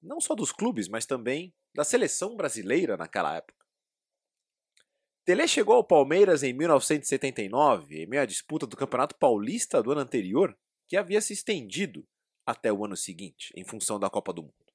não 0.00 0.20
só 0.20 0.32
dos 0.32 0.52
clubes, 0.52 0.86
mas 0.86 1.04
também 1.04 1.52
da 1.74 1.82
seleção 1.82 2.36
brasileira 2.36 2.96
naquela 2.96 3.36
época. 3.36 3.66
Tele 5.24 5.48
chegou 5.48 5.74
ao 5.74 5.82
Palmeiras 5.82 6.44
em 6.44 6.52
1979, 6.52 8.04
em 8.04 8.06
meio 8.06 8.22
à 8.22 8.26
disputa 8.26 8.64
do 8.64 8.76
Campeonato 8.76 9.16
Paulista 9.16 9.82
do 9.82 9.90
ano 9.90 10.02
anterior, 10.02 10.56
que 10.86 10.96
havia 10.96 11.20
se 11.20 11.32
estendido 11.32 12.06
até 12.46 12.72
o 12.72 12.84
ano 12.84 12.96
seguinte, 12.96 13.52
em 13.56 13.64
função 13.64 13.98
da 13.98 14.08
Copa 14.08 14.32
do 14.32 14.42
Mundo. 14.42 14.65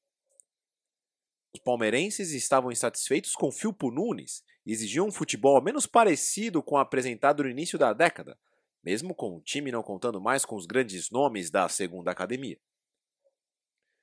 Os 1.53 1.59
palmeirenses 1.59 2.31
estavam 2.31 2.71
insatisfeitos 2.71 3.33
com 3.35 3.51
Filpo 3.51 3.91
Nunes 3.91 4.43
e 4.65 4.71
exigiam 4.71 5.07
um 5.07 5.11
futebol 5.11 5.61
menos 5.61 5.85
parecido 5.85 6.63
com 6.63 6.75
o 6.75 6.77
apresentado 6.77 7.43
no 7.43 7.49
início 7.49 7.77
da 7.77 7.91
década, 7.91 8.39
mesmo 8.83 9.13
com 9.13 9.35
o 9.35 9.41
time 9.41 9.71
não 9.71 9.83
contando 9.83 10.21
mais 10.21 10.45
com 10.45 10.55
os 10.55 10.65
grandes 10.65 11.09
nomes 11.09 11.51
da 11.51 11.67
segunda 11.67 12.09
academia. 12.09 12.59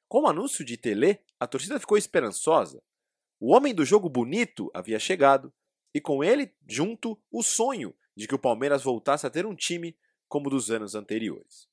Com 0.09 0.23
o 0.23 0.27
anúncio 0.27 0.65
de 0.65 0.77
Tele, 0.77 1.21
a 1.41 1.47
torcida 1.47 1.81
ficou 1.81 1.97
esperançosa. 1.97 2.83
O 3.41 3.55
homem 3.55 3.75
do 3.75 3.85
jogo 3.85 4.09
bonito 4.09 4.71
havia 4.75 4.99
chegado 4.99 5.53
e 5.95 6.01
com 6.01 6.23
ele, 6.23 6.55
junto, 6.67 7.21
o 7.31 7.43
sonho 7.43 7.95
de 8.15 8.29
que 8.29 8.35
o 8.35 8.39
Palmeiras 8.39 8.83
voltasse 8.83 9.27
a 9.27 9.31
ter 9.31 9.47
um 9.47 9.55
time 9.55 9.97
como 10.29 10.51
dos 10.51 10.71
anos 10.71 10.95
anteriores. 10.95 11.69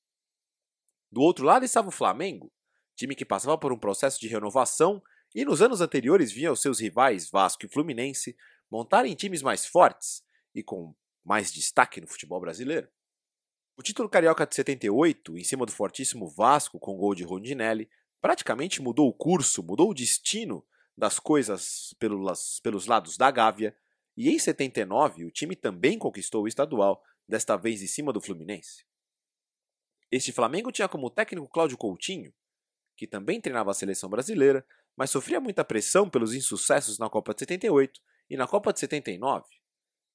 Do 1.11 1.21
outro 1.21 1.45
lado 1.45 1.65
estava 1.65 1.89
o 1.89 1.91
Flamengo, 1.91 2.51
time 2.95 3.15
que 3.15 3.25
passava 3.25 3.57
por 3.57 3.73
um 3.73 3.77
processo 3.77 4.19
de 4.19 4.27
renovação 4.27 5.01
e 5.35 5.43
nos 5.43 5.61
anos 5.61 5.81
anteriores 5.81 6.31
via 6.31 6.49
os 6.49 6.61
seus 6.61 6.79
rivais 6.79 7.29
Vasco 7.29 7.65
e 7.65 7.69
Fluminense 7.69 8.37
montarem 8.71 9.13
times 9.13 9.41
mais 9.41 9.65
fortes 9.65 10.23
e 10.55 10.63
com 10.63 10.95
mais 11.25 11.51
destaque 11.51 11.99
no 11.99 12.07
futebol 12.07 12.39
brasileiro. 12.39 12.87
O 13.77 13.83
título 13.83 14.07
carioca 14.07 14.47
de 14.47 14.55
78, 14.55 15.37
em 15.37 15.43
cima 15.43 15.65
do 15.65 15.73
fortíssimo 15.73 16.29
Vasco 16.29 16.79
com 16.79 16.95
gol 16.95 17.13
de 17.13 17.25
Rondinelli, 17.25 17.89
praticamente 18.21 18.81
mudou 18.81 19.09
o 19.09 19.13
curso, 19.13 19.61
mudou 19.61 19.89
o 19.89 19.93
destino 19.93 20.65
das 20.97 21.19
coisas 21.19 21.93
pelos, 21.99 22.61
pelos 22.61 22.85
lados 22.85 23.17
da 23.17 23.29
Gávea, 23.29 23.75
e 24.15 24.29
em 24.29 24.39
79 24.39 25.25
o 25.25 25.31
time 25.31 25.57
também 25.57 25.99
conquistou 25.99 26.43
o 26.43 26.47
estadual, 26.47 27.03
desta 27.27 27.57
vez 27.57 27.81
em 27.81 27.87
cima 27.87 28.13
do 28.13 28.21
Fluminense. 28.21 28.85
Este 30.09 30.31
Flamengo 30.31 30.71
tinha 30.71 30.87
como 30.87 31.09
técnico 31.09 31.49
Cláudio 31.49 31.77
Coutinho, 31.77 32.33
que 32.95 33.05
também 33.05 33.41
treinava 33.41 33.71
a 33.71 33.73
seleção 33.73 34.09
brasileira, 34.09 34.65
mas 34.95 35.09
sofria 35.09 35.39
muita 35.39 35.63
pressão 35.65 36.09
pelos 36.09 36.33
insucessos 36.33 36.97
na 36.97 37.09
Copa 37.09 37.33
de 37.33 37.39
78 37.39 38.01
e 38.29 38.37
na 38.37 38.47
Copa 38.47 38.71
de 38.71 38.79
79. 38.79 39.45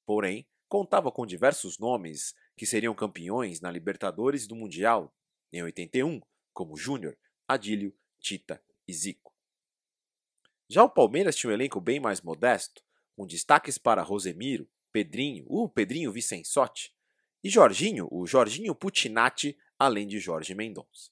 Porém, 0.06 0.46
contava 0.68 1.10
com 1.12 1.26
diversos 1.26 1.78
nomes 1.78 2.34
que 2.56 2.66
seriam 2.66 2.94
campeões 2.94 3.60
na 3.60 3.70
Libertadores 3.70 4.46
do 4.46 4.56
Mundial 4.56 5.14
em 5.52 5.62
81, 5.62 6.20
como 6.52 6.76
Júnior, 6.76 7.16
Adílio, 7.46 7.94
Tita 8.20 8.62
e 8.86 8.92
Zico. 8.92 9.34
Já 10.68 10.84
o 10.84 10.90
Palmeiras 10.90 11.34
tinha 11.34 11.50
um 11.50 11.54
elenco 11.54 11.80
bem 11.80 11.98
mais 11.98 12.20
modesto, 12.20 12.82
com 13.16 13.26
destaques 13.26 13.76
para 13.76 14.02
Rosemiro, 14.02 14.68
Pedrinho, 14.92 15.44
o 15.48 15.68
Pedrinho 15.68 16.12
Vicensotti, 16.12 16.94
e 17.42 17.48
Jorginho, 17.48 18.06
o 18.10 18.26
Jorginho 18.26 18.74
Putinati, 18.74 19.58
além 19.78 20.06
de 20.06 20.18
Jorge 20.18 20.54
Mendonça. 20.54 21.10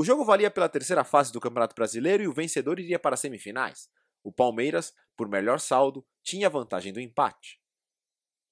O 0.00 0.04
jogo 0.04 0.24
valia 0.24 0.50
pela 0.50 0.66
terceira 0.66 1.04
fase 1.04 1.30
do 1.30 1.38
Campeonato 1.38 1.74
Brasileiro 1.74 2.22
e 2.22 2.26
o 2.26 2.32
vencedor 2.32 2.80
iria 2.80 2.98
para 2.98 3.12
as 3.12 3.20
semifinais. 3.20 3.90
O 4.24 4.32
Palmeiras, 4.32 4.94
por 5.14 5.28
melhor 5.28 5.60
saldo, 5.60 6.02
tinha 6.22 6.48
vantagem 6.48 6.90
do 6.90 6.98
empate. 6.98 7.60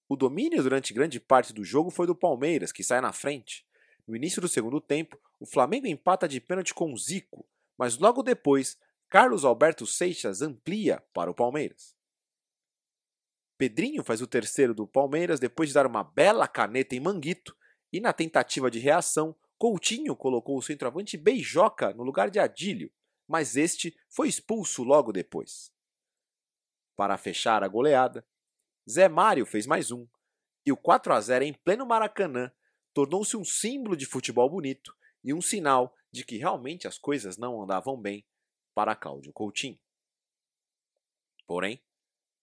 O 0.06 0.14
domínio 0.14 0.62
durante 0.62 0.92
grande 0.92 1.18
parte 1.18 1.54
do 1.54 1.64
jogo 1.64 1.90
foi 1.90 2.06
do 2.06 2.14
Palmeiras, 2.14 2.70
que 2.70 2.84
sai 2.84 3.00
na 3.00 3.14
frente. 3.14 3.66
No 4.06 4.14
início 4.14 4.42
do 4.42 4.46
segundo 4.46 4.78
tempo, 4.78 5.18
o 5.40 5.46
Flamengo 5.46 5.86
empata 5.86 6.28
de 6.28 6.38
pênalti 6.38 6.74
com 6.74 6.94
Zico, 6.94 7.48
mas 7.78 7.96
logo 7.96 8.22
depois, 8.22 8.78
Carlos 9.08 9.42
Alberto 9.42 9.86
Seixas 9.86 10.42
amplia 10.42 11.02
para 11.14 11.30
o 11.30 11.34
Palmeiras. 11.34 11.96
Pedrinho 13.56 14.04
faz 14.04 14.20
o 14.20 14.26
terceiro 14.26 14.74
do 14.74 14.86
Palmeiras 14.86 15.40
depois 15.40 15.70
de 15.70 15.74
dar 15.76 15.86
uma 15.86 16.04
bela 16.04 16.46
caneta 16.46 16.94
em 16.94 17.00
Manguito 17.00 17.56
e 17.90 18.00
na 18.00 18.12
tentativa 18.12 18.70
de 18.70 18.78
reação, 18.78 19.34
Coutinho 19.58 20.14
colocou 20.14 20.56
o 20.56 20.62
centroavante 20.62 21.16
Beijoca 21.16 21.92
no 21.92 22.04
lugar 22.04 22.30
de 22.30 22.38
Adílio, 22.38 22.92
mas 23.26 23.56
este 23.56 23.98
foi 24.08 24.28
expulso 24.28 24.84
logo 24.84 25.12
depois. 25.12 25.72
Para 26.96 27.18
fechar 27.18 27.64
a 27.64 27.68
goleada, 27.68 28.24
Zé 28.88 29.08
Mário 29.08 29.44
fez 29.44 29.66
mais 29.66 29.90
um, 29.90 30.06
e 30.64 30.70
o 30.70 30.76
4 30.76 31.12
a 31.12 31.20
0 31.20 31.44
em 31.44 31.52
pleno 31.52 31.84
Maracanã 31.84 32.52
tornou-se 32.94 33.36
um 33.36 33.44
símbolo 33.44 33.96
de 33.96 34.06
futebol 34.06 34.48
bonito 34.48 34.96
e 35.24 35.34
um 35.34 35.40
sinal 35.40 35.94
de 36.10 36.24
que 36.24 36.36
realmente 36.36 36.86
as 36.86 36.96
coisas 36.96 37.36
não 37.36 37.60
andavam 37.60 38.00
bem 38.00 38.24
para 38.74 38.94
Cláudio 38.94 39.32
Coutinho. 39.32 39.78
Porém, 41.46 41.82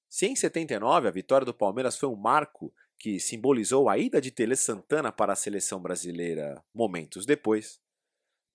se 0.10 0.28
em 0.28 0.36
79 0.36 1.08
a 1.08 1.12
vitória 1.12 1.46
do 1.46 1.54
Palmeiras 1.54 1.98
foi 1.98 2.10
um 2.10 2.16
marco 2.16 2.74
que 2.98 3.20
simbolizou 3.20 3.90
a 3.90 3.98
ida 3.98 4.22
de 4.22 4.32
Tele 4.32 4.56
Santana 4.56 5.12
para 5.12 5.34
a 5.34 5.36
seleção 5.36 5.82
brasileira 5.82 6.64
momentos 6.74 7.26
depois, 7.26 7.80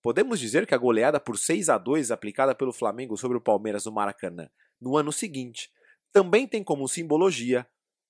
podemos 0.03 0.41
dizer 0.41 0.67
que 0.67 0.75
a 0.75 0.79
goleada 0.79 1.21
por 1.21 1.39
6 1.39 1.69
a 1.69 1.79
2 1.79 2.11
aplicada 2.11 2.55
pelo 2.55 2.73
Flamengo 2.73 3.17
sobre 3.17 3.37
o 3.37 3.41
Palmeiras 3.41 3.85
no 3.85 3.93
Maracanã 3.93 4.51
no 4.81 4.97
ano 4.97 5.13
seguinte 5.13 5.71
também 6.13 6.47
tem 6.47 6.65
como 6.65 6.89
simbologia 6.89 7.69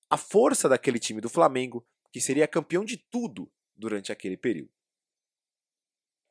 a 0.09 0.17
força 0.17 0.67
daquele 0.67 0.99
time 0.99 1.21
do 1.21 1.29
Flamengo, 1.29 1.85
que 2.11 2.19
seria 2.19 2.47
campeão 2.47 2.83
de 2.83 2.97
tudo 2.97 3.51
durante 3.75 4.11
aquele 4.11 4.35
período. 4.35 4.71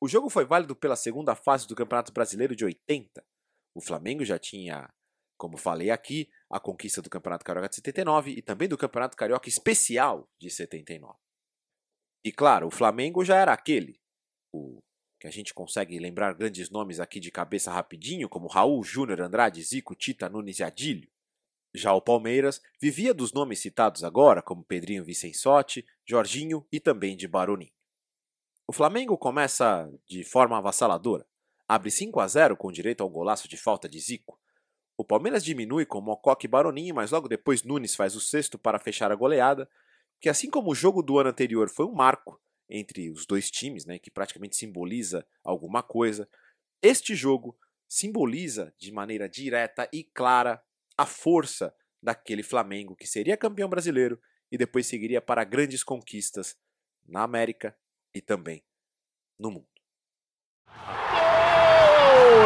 O 0.00 0.08
jogo 0.08 0.28
foi 0.28 0.44
válido 0.44 0.74
pela 0.74 0.96
segunda 0.96 1.34
fase 1.34 1.66
do 1.66 1.74
Campeonato 1.74 2.12
Brasileiro 2.12 2.56
de 2.56 2.64
80. 2.64 3.24
O 3.74 3.80
Flamengo 3.80 4.24
já 4.24 4.38
tinha, 4.38 4.92
como 5.36 5.56
falei 5.56 5.90
aqui, 5.90 6.28
a 6.50 6.58
conquista 6.58 7.00
do 7.00 7.08
Campeonato 7.08 7.44
Carioca 7.44 7.68
de 7.68 7.76
79 7.76 8.32
e 8.32 8.42
também 8.42 8.68
do 8.68 8.76
Campeonato 8.76 9.16
Carioca 9.16 9.48
Especial 9.48 10.28
de 10.38 10.50
79. 10.50 11.16
E 12.24 12.32
claro, 12.32 12.66
o 12.66 12.70
Flamengo 12.70 13.24
já 13.24 13.36
era 13.36 13.52
aquele, 13.52 14.00
o 14.52 14.80
que 15.20 15.26
a 15.26 15.30
gente 15.30 15.54
consegue 15.54 15.98
lembrar 15.98 16.34
grandes 16.34 16.70
nomes 16.70 16.98
aqui 16.98 17.20
de 17.20 17.30
cabeça 17.30 17.70
rapidinho, 17.70 18.28
como 18.28 18.48
Raul, 18.48 18.82
Júnior, 18.82 19.20
Andrade, 19.20 19.62
Zico, 19.62 19.94
Tita, 19.94 20.28
Nunes 20.28 20.58
e 20.58 20.64
Adílio. 20.64 21.10
Já 21.74 21.92
o 21.92 22.02
Palmeiras 22.02 22.60
vivia 22.80 23.14
dos 23.14 23.32
nomes 23.32 23.60
citados 23.60 24.02
agora, 24.02 24.42
como 24.42 24.64
Pedrinho 24.64 25.04
Vicençotti, 25.04 25.86
Jorginho 26.04 26.66
e 26.72 26.80
também 26.80 27.16
de 27.16 27.28
Baronin. 27.28 27.70
O 28.66 28.72
Flamengo 28.72 29.16
começa 29.16 29.92
de 30.06 30.24
forma 30.24 30.56
avassaladora. 30.56 31.26
Abre 31.68 31.90
5 31.90 32.18
a 32.18 32.26
0 32.26 32.56
com 32.56 32.72
direito 32.72 33.02
ao 33.02 33.10
golaço 33.10 33.48
de 33.48 33.56
falta 33.56 33.88
de 33.88 34.00
Zico. 34.00 34.40
O 35.00 35.04
Palmeiras 35.04 35.42
diminui 35.42 35.86
com 35.86 35.98
Mococa 35.98 36.44
e 36.44 36.48
Baroninho, 36.48 36.94
mas 36.94 37.10
logo 37.10 37.26
depois 37.26 37.62
Nunes 37.62 37.94
faz 37.94 38.14
o 38.14 38.20
sexto 38.20 38.58
para 38.58 38.78
fechar 38.78 39.10
a 39.10 39.14
goleada, 39.14 39.66
que 40.20 40.28
assim 40.28 40.50
como 40.50 40.70
o 40.70 40.74
jogo 40.74 41.02
do 41.02 41.18
ano 41.18 41.30
anterior 41.30 41.70
foi 41.70 41.86
um 41.86 41.94
marco 41.94 42.38
entre 42.68 43.10
os 43.10 43.24
dois 43.24 43.50
times, 43.50 43.86
né, 43.86 43.98
que 43.98 44.10
praticamente 44.10 44.56
simboliza 44.56 45.26
alguma 45.42 45.82
coisa, 45.82 46.28
este 46.82 47.14
jogo 47.14 47.58
simboliza 47.88 48.74
de 48.78 48.92
maneira 48.92 49.26
direta 49.26 49.88
e 49.90 50.04
clara 50.04 50.62
a 50.98 51.06
força 51.06 51.74
daquele 52.02 52.42
Flamengo 52.42 52.94
que 52.94 53.06
seria 53.06 53.38
campeão 53.38 53.70
brasileiro 53.70 54.20
e 54.52 54.58
depois 54.58 54.86
seguiria 54.86 55.22
para 55.22 55.44
grandes 55.44 55.82
conquistas 55.82 56.58
na 57.08 57.22
América 57.22 57.74
e 58.14 58.20
também 58.20 58.62
no 59.38 59.50
mundo. 59.50 59.66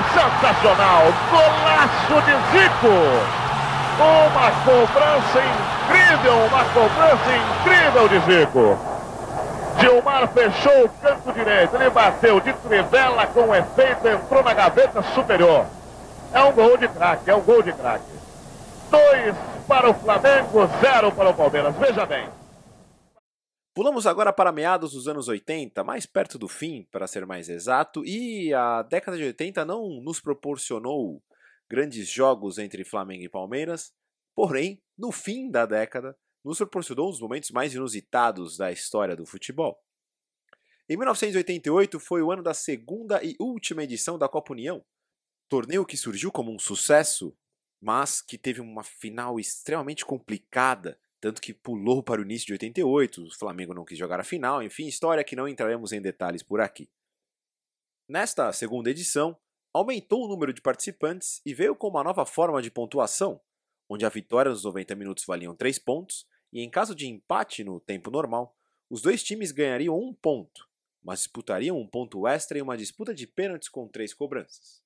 Sensacional! 0.02 1.02
Golaço 1.30 2.22
de 2.26 2.32
Zico! 2.50 3.44
Uma 3.96 4.50
cobrança 4.64 5.38
incrível, 5.38 6.46
uma 6.46 6.64
cobrança 6.64 7.30
incrível 7.36 8.08
de 8.08 8.18
Zico. 8.20 8.78
Gilmar 9.78 10.28
fechou 10.28 10.84
o 10.84 10.88
canto 10.88 11.32
direito, 11.32 11.76
ele 11.76 11.90
bateu 11.90 12.40
de 12.40 12.52
trivela 12.52 13.26
com 13.28 13.54
efeito, 13.54 14.08
entrou 14.08 14.42
na 14.42 14.54
gaveta 14.54 15.02
superior. 15.14 15.66
É 16.32 16.40
um 16.42 16.52
gol 16.52 16.76
de 16.76 16.88
craque, 16.88 17.30
é 17.30 17.34
um 17.34 17.40
gol 17.40 17.62
de 17.62 17.72
craque. 17.72 18.02
Dois 18.90 19.34
para 19.68 19.90
o 19.90 19.94
Flamengo, 19.94 20.68
zero 20.80 21.12
para 21.12 21.30
o 21.30 21.34
Palmeiras. 21.34 21.74
Veja 21.76 22.04
bem. 22.04 22.26
Pulamos 23.74 24.06
agora 24.06 24.32
para 24.32 24.52
meados 24.52 24.92
dos 24.92 25.08
anos 25.08 25.26
80, 25.26 25.82
mais 25.82 26.06
perto 26.06 26.38
do 26.38 26.46
fim, 26.46 26.86
para 26.92 27.08
ser 27.08 27.26
mais 27.26 27.48
exato, 27.48 28.04
e 28.06 28.54
a 28.54 28.82
década 28.82 29.16
de 29.16 29.24
80 29.24 29.64
não 29.64 30.00
nos 30.00 30.20
proporcionou 30.20 31.20
grandes 31.68 32.08
jogos 32.08 32.58
entre 32.58 32.84
Flamengo 32.84 33.24
e 33.24 33.28
Palmeiras, 33.28 33.92
porém, 34.32 34.80
no 34.96 35.10
fim 35.10 35.50
da 35.50 35.66
década, 35.66 36.16
nos 36.44 36.58
proporcionou 36.58 37.08
um 37.08 37.10
dos 37.10 37.20
momentos 37.20 37.50
mais 37.50 37.74
inusitados 37.74 38.56
da 38.56 38.70
história 38.70 39.16
do 39.16 39.26
futebol. 39.26 39.76
Em 40.88 40.96
1988 40.96 41.98
foi 41.98 42.22
o 42.22 42.30
ano 42.30 42.44
da 42.44 42.54
segunda 42.54 43.24
e 43.24 43.34
última 43.40 43.82
edição 43.82 44.16
da 44.16 44.28
Copa 44.28 44.52
União, 44.52 44.84
torneio 45.48 45.84
que 45.84 45.96
surgiu 45.96 46.30
como 46.30 46.54
um 46.54 46.60
sucesso, 46.60 47.36
mas 47.80 48.22
que 48.22 48.38
teve 48.38 48.60
uma 48.60 48.84
final 48.84 49.40
extremamente 49.40 50.04
complicada 50.04 50.96
tanto 51.24 51.40
que 51.40 51.54
pulou 51.54 52.02
para 52.02 52.20
o 52.20 52.24
início 52.24 52.48
de 52.48 52.52
88, 52.52 53.24
o 53.24 53.34
Flamengo 53.34 53.72
não 53.72 53.86
quis 53.86 53.96
jogar 53.96 54.20
a 54.20 54.22
final, 54.22 54.62
enfim, 54.62 54.86
história 54.86 55.24
que 55.24 55.34
não 55.34 55.48
entraremos 55.48 55.90
em 55.90 55.98
detalhes 55.98 56.42
por 56.42 56.60
aqui. 56.60 56.86
Nesta 58.06 58.52
segunda 58.52 58.90
edição, 58.90 59.34
aumentou 59.72 60.22
o 60.22 60.28
número 60.28 60.52
de 60.52 60.60
participantes 60.60 61.40
e 61.46 61.54
veio 61.54 61.74
com 61.74 61.88
uma 61.88 62.04
nova 62.04 62.26
forma 62.26 62.60
de 62.60 62.70
pontuação, 62.70 63.40
onde 63.88 64.04
a 64.04 64.10
vitória 64.10 64.50
nos 64.50 64.64
90 64.64 64.94
minutos 64.96 65.24
valiam 65.24 65.56
3 65.56 65.78
pontos 65.78 66.26
e 66.52 66.60
em 66.60 66.68
caso 66.68 66.94
de 66.94 67.08
empate 67.08 67.64
no 67.64 67.80
tempo 67.80 68.10
normal, 68.10 68.54
os 68.90 69.00
dois 69.00 69.22
times 69.22 69.50
ganhariam 69.50 69.98
um 69.98 70.12
ponto, 70.12 70.68
mas 71.02 71.20
disputariam 71.20 71.78
um 71.78 71.88
ponto 71.88 72.28
extra 72.28 72.58
em 72.58 72.60
uma 72.60 72.76
disputa 72.76 73.14
de 73.14 73.26
pênaltis 73.26 73.70
com 73.70 73.88
três 73.88 74.12
cobranças. 74.12 74.82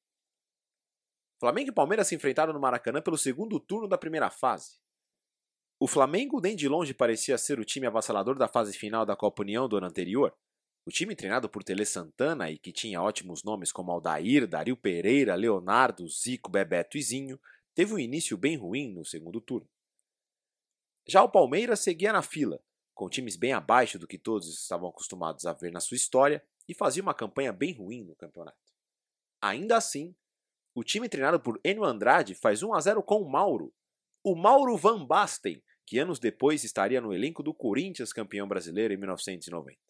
Flamengo 1.40 1.70
e 1.70 1.74
Palmeiras 1.74 2.06
se 2.06 2.14
enfrentaram 2.14 2.52
no 2.52 2.60
Maracanã 2.60 3.02
pelo 3.02 3.18
segundo 3.18 3.58
turno 3.58 3.88
da 3.88 3.98
primeira 3.98 4.30
fase. 4.30 4.78
O 5.80 5.86
Flamengo 5.86 6.40
nem 6.40 6.56
de 6.56 6.68
longe 6.68 6.92
parecia 6.92 7.38
ser 7.38 7.60
o 7.60 7.64
time 7.64 7.86
avassalador 7.86 8.36
da 8.36 8.48
fase 8.48 8.76
final 8.76 9.06
da 9.06 9.14
Copa 9.14 9.42
União 9.42 9.68
do 9.68 9.76
ano 9.76 9.86
anterior. 9.86 10.34
O 10.84 10.90
time 10.90 11.14
treinado 11.14 11.48
por 11.48 11.62
Tele 11.62 11.84
Santana 11.84 12.50
e 12.50 12.58
que 12.58 12.72
tinha 12.72 13.00
ótimos 13.00 13.44
nomes 13.44 13.70
como 13.70 13.92
Aldair, 13.92 14.48
Dario 14.48 14.76
Pereira, 14.76 15.36
Leonardo, 15.36 16.08
Zico, 16.08 16.50
Bebeto 16.50 16.98
e 16.98 17.02
Zinho, 17.02 17.38
teve 17.76 17.94
um 17.94 17.98
início 17.98 18.36
bem 18.36 18.56
ruim 18.56 18.92
no 18.92 19.04
segundo 19.04 19.40
turno. 19.40 19.68
Já 21.06 21.22
o 21.22 21.30
Palmeiras 21.30 21.78
seguia 21.78 22.12
na 22.12 22.22
fila, 22.22 22.60
com 22.92 23.08
times 23.08 23.36
bem 23.36 23.52
abaixo 23.52 24.00
do 24.00 24.08
que 24.08 24.18
todos 24.18 24.48
estavam 24.48 24.88
acostumados 24.88 25.46
a 25.46 25.52
ver 25.52 25.70
na 25.70 25.78
sua 25.78 25.94
história 25.94 26.44
e 26.66 26.74
fazia 26.74 27.02
uma 27.02 27.14
campanha 27.14 27.52
bem 27.52 27.72
ruim 27.72 28.02
no 28.02 28.16
campeonato. 28.16 28.58
Ainda 29.40 29.76
assim, 29.76 30.12
o 30.74 30.82
time 30.82 31.08
treinado 31.08 31.38
por 31.38 31.60
Enio 31.62 31.84
Andrade 31.84 32.34
faz 32.34 32.64
1 32.64 32.74
a 32.74 32.80
0 32.80 33.02
com 33.02 33.22
o 33.22 33.30
Mauro, 33.30 33.72
o 34.24 34.34
Mauro 34.34 34.76
Van 34.76 35.06
Basten, 35.06 35.62
que 35.88 35.98
anos 35.98 36.18
depois 36.18 36.64
estaria 36.64 37.00
no 37.00 37.14
elenco 37.14 37.42
do 37.42 37.54
Corinthians 37.54 38.12
campeão 38.12 38.46
brasileiro 38.46 38.92
em 38.92 38.98
1990. 38.98 39.80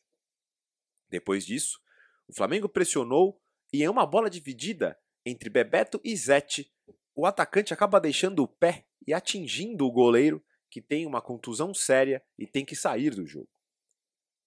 Depois 1.11 1.45
disso, 1.45 1.81
o 2.29 2.33
Flamengo 2.33 2.69
pressionou 2.69 3.43
e 3.73 3.83
em 3.83 3.89
uma 3.89 4.07
bola 4.07 4.31
dividida 4.31 4.97
entre 5.27 5.51
Bebeto 5.51 6.01
e 6.05 6.17
Zete, 6.17 6.73
o 7.17 7.27
atacante 7.27 7.75
acaba 7.75 8.01
deixando 8.01 8.45
o 8.45 8.47
pé 8.47 8.87
e 9.09 9.13
atingindo 9.13 9.85
o 9.85 9.91
goleiro, 9.91 10.41
que 10.71 10.81
tem 10.81 11.05
uma 11.05 11.21
contusão 11.21 11.75
séria 11.75 12.25
e 12.39 12.47
tem 12.47 12.65
que 12.65 12.77
sair 12.77 13.11
do 13.11 13.27
jogo. 13.27 13.51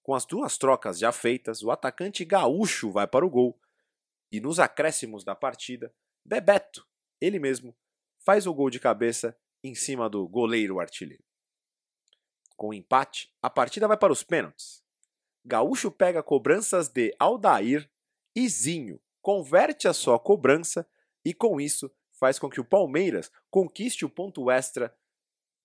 Com 0.01 0.13
as 0.13 0.25
duas 0.25 0.57
trocas 0.57 0.99
já 0.99 1.11
feitas, 1.11 1.61
o 1.61 1.69
atacante 1.69 2.23
gaúcho 2.23 2.89
vai 2.91 3.07
para 3.07 3.25
o 3.25 3.29
gol 3.29 3.59
e 4.31 4.39
nos 4.39 4.57
acréscimos 4.57 5.25
da 5.25 5.35
partida, 5.35 5.93
Bebeto, 6.23 6.87
ele 7.19 7.39
mesmo, 7.39 7.75
faz 8.19 8.47
o 8.47 8.53
gol 8.53 8.69
de 8.69 8.79
cabeça 8.79 9.37
em 9.61 9.75
cima 9.75 10.09
do 10.09 10.25
goleiro 10.25 10.79
artilheiro. 10.79 11.29
Com 12.55 12.69
o 12.69 12.73
empate, 12.73 13.33
a 13.41 13.49
partida 13.49 13.87
vai 13.87 13.97
para 13.97 14.13
os 14.13 14.23
pênaltis. 14.23 14.83
Gaúcho 15.43 15.89
pega 15.89 16.21
cobranças 16.21 16.87
de 16.87 17.15
Aldair 17.17 17.89
e 18.35 18.47
Zinho, 18.47 18.99
converte 19.21 19.87
a 19.87 19.93
sua 19.93 20.19
cobrança 20.19 20.87
e 21.25 21.33
com 21.33 21.59
isso 21.59 21.91
faz 22.19 22.37
com 22.37 22.49
que 22.49 22.61
o 22.61 22.65
Palmeiras 22.65 23.31
conquiste 23.49 24.05
o 24.05 24.09
ponto 24.09 24.51
extra 24.51 24.95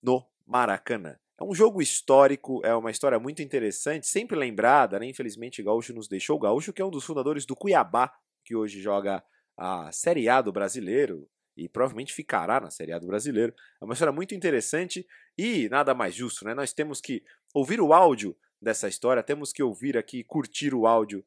no 0.01 0.25
Maracanã. 0.45 1.19
É 1.39 1.43
um 1.43 1.53
jogo 1.53 1.83
histórico, 1.83 2.61
é 2.65 2.75
uma 2.75 2.89
história 2.89 3.19
muito 3.19 3.43
interessante, 3.43 4.07
sempre 4.07 4.35
lembrada, 4.35 4.99
né? 4.99 5.05
Infelizmente, 5.05 5.61
Gaúcho 5.61 5.93
nos 5.93 6.07
deixou. 6.07 6.39
Gaúcho, 6.39 6.73
que 6.73 6.81
é 6.81 6.85
um 6.85 6.89
dos 6.89 7.05
fundadores 7.05 7.45
do 7.45 7.55
Cuiabá, 7.55 8.11
que 8.43 8.55
hoje 8.55 8.81
joga 8.81 9.23
a 9.55 9.91
Série 9.91 10.27
A 10.27 10.41
do 10.41 10.51
brasileiro, 10.51 11.29
e 11.57 11.67
provavelmente 11.67 12.13
ficará 12.13 12.61
na 12.61 12.69
Série 12.69 12.93
A 12.93 12.99
do 12.99 13.07
Brasileiro. 13.07 13.53
É 13.81 13.83
uma 13.83 13.93
história 13.93 14.13
muito 14.13 14.35
interessante 14.35 15.05
e 15.37 15.67
nada 15.69 15.93
mais 15.93 16.13
justo, 16.13 16.45
né? 16.45 16.53
Nós 16.53 16.71
temos 16.71 17.01
que 17.01 17.23
ouvir 17.53 17.81
o 17.81 17.93
áudio 17.93 18.37
dessa 18.61 18.87
história, 18.87 19.23
temos 19.23 19.51
que 19.51 19.63
ouvir 19.63 19.97
aqui, 19.97 20.23
curtir 20.23 20.73
o 20.73 20.85
áudio, 20.85 21.25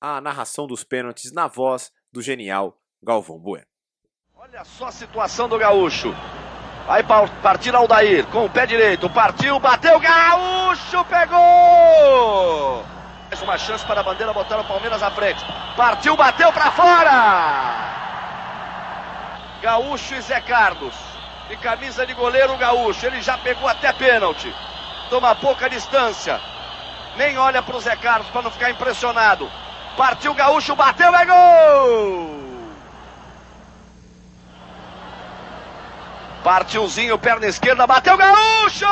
a 0.00 0.20
narração 0.20 0.66
dos 0.66 0.84
pênaltis 0.84 1.32
na 1.32 1.46
voz 1.46 1.90
do 2.12 2.20
genial 2.20 2.78
Galvão 3.02 3.38
Bueno. 3.38 3.66
Olha 4.34 4.64
só 4.64 4.86
a 4.86 4.92
situação 4.92 5.48
do 5.48 5.58
Gaúcho. 5.58 6.14
Vai 6.86 7.02
partir 7.04 7.74
Aldair 7.74 8.26
com 8.28 8.46
o 8.46 8.50
pé 8.50 8.66
direito. 8.66 9.08
Partiu, 9.10 9.60
bateu, 9.60 9.98
Gaúcho 10.00 11.04
pegou! 11.04 12.84
Mais 13.28 13.42
uma 13.42 13.56
chance 13.56 13.86
para 13.86 14.00
a 14.00 14.02
bandeira 14.02 14.32
botar 14.32 14.58
o 14.58 14.66
Palmeiras 14.66 15.02
à 15.02 15.10
frente. 15.10 15.40
Partiu, 15.76 16.16
bateu 16.16 16.52
para 16.52 16.72
fora! 16.72 17.89
Gaúcho 19.62 20.14
e 20.14 20.20
Zé 20.20 20.40
Carlos. 20.40 20.94
De 21.48 21.56
camisa 21.56 22.06
de 22.06 22.14
goleiro, 22.14 22.56
Gaúcho. 22.56 23.06
Ele 23.06 23.20
já 23.22 23.36
pegou 23.38 23.68
até 23.68 23.92
pênalti. 23.92 24.54
Toma 25.08 25.34
pouca 25.34 25.68
distância. 25.68 26.40
Nem 27.16 27.36
olha 27.38 27.62
para 27.62 27.76
o 27.76 27.80
Zé 27.80 27.96
Carlos 27.96 28.28
para 28.28 28.42
não 28.42 28.50
ficar 28.50 28.70
impressionado. 28.70 29.50
Partiu 29.96 30.32
Gaúcho, 30.34 30.76
bateu, 30.76 31.14
é 31.14 31.26
gol! 31.26 32.40
Partiu 36.42 36.88
perna 37.18 37.46
esquerda, 37.46 37.86
bateu 37.86 38.16
Gaúcho! 38.16 38.86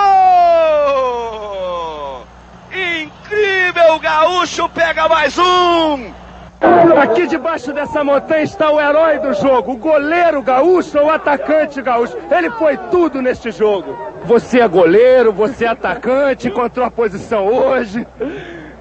Gaúcho 3.98 4.68
pega 4.68 5.08
mais 5.08 5.36
um! 5.38 6.12
Aqui 6.60 7.26
debaixo 7.28 7.72
dessa 7.72 8.02
montanha 8.02 8.42
está 8.42 8.70
o 8.72 8.80
herói 8.80 9.18
do 9.20 9.32
jogo, 9.32 9.72
o 9.72 9.76
goleiro 9.76 10.42
gaúcho 10.42 10.98
ou 10.98 11.06
o 11.06 11.10
atacante 11.10 11.80
gaúcho. 11.80 12.16
Ele 12.30 12.50
foi 12.50 12.76
tudo 12.90 13.22
neste 13.22 13.52
jogo. 13.52 13.96
Você 14.24 14.60
é 14.60 14.66
goleiro, 14.66 15.32
você 15.32 15.64
é 15.64 15.68
atacante, 15.68 16.48
encontrou 16.48 16.84
a 16.84 16.90
posição 16.90 17.46
hoje. 17.46 18.06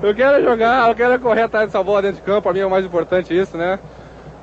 Eu 0.02 0.16
quero 0.16 0.44
jogar, 0.44 0.90
eu 0.90 0.96
quero 0.96 1.20
correr 1.20 1.44
atrás 1.44 1.68
dessa 1.68 1.84
bola 1.84 2.02
dentro 2.02 2.18
de 2.18 2.24
campo, 2.24 2.44
para 2.44 2.54
mim 2.54 2.60
é 2.60 2.66
o 2.66 2.70
mais 2.70 2.86
importante 2.86 3.38
isso, 3.38 3.56
né? 3.56 3.80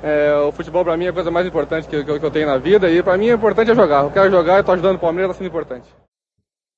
É, 0.01 0.35
o 0.35 0.51
futebol 0.51 0.83
para 0.83 0.95
mim 0.95 1.05
é 1.05 1.09
a 1.09 1.13
coisa 1.13 1.31
mais 1.31 1.47
importante 1.47 1.87
que, 1.87 2.03
que, 2.03 2.19
que 2.19 2.25
eu 2.25 2.31
tenho 2.31 2.47
na 2.47 2.57
vida 2.57 2.89
e 2.89 3.01
para 3.01 3.17
mim 3.17 3.29
o 3.29 3.35
importante 3.35 3.71
é 3.71 3.75
jogar. 3.75 4.03
Eu 4.03 4.11
quero 4.11 4.31
jogar, 4.31 4.57
eu 4.57 4.63
tô 4.63 4.71
ajudando 4.71 4.95
o 4.95 4.99
Palmeiras, 4.99 5.31
tá 5.31 5.37
sendo 5.37 5.47
importante. 5.47 5.89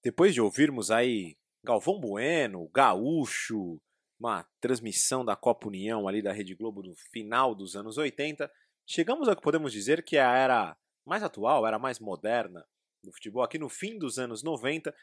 Depois 0.04 0.34
de 0.34 0.42
ouvirmos 0.42 0.90
aí 0.90 1.36
Galvão 1.64 2.00
Bueno, 2.00 2.70
Gaúcho, 2.74 3.78
uma 4.20 4.44
transmissão 4.60 5.24
da 5.24 5.36
Copa 5.36 5.68
União 5.68 6.08
ali 6.08 6.22
da 6.22 6.32
Rede 6.32 6.56
Globo 6.56 6.82
no 6.82 6.96
final 6.96 7.54
dos 7.54 7.76
anos 7.76 7.98
80, 7.98 8.52
chegamos 8.86 9.28
ao 9.28 9.36
que 9.36 9.42
podemos 9.42 9.72
dizer 9.72 10.04
que 10.04 10.18
é 10.18 10.24
a 10.24 10.36
era 10.36 10.78
mais 11.06 11.24
atual, 11.24 11.66
era 11.66 11.78
mais 11.78 12.00
moderna 12.00 12.66
do 13.04 13.12
futebol, 13.12 13.44
aqui 13.44 13.58
no 13.58 13.70
fim 13.70 13.98
dos 13.98 14.18
anos 14.18 14.44
90, 14.44 14.94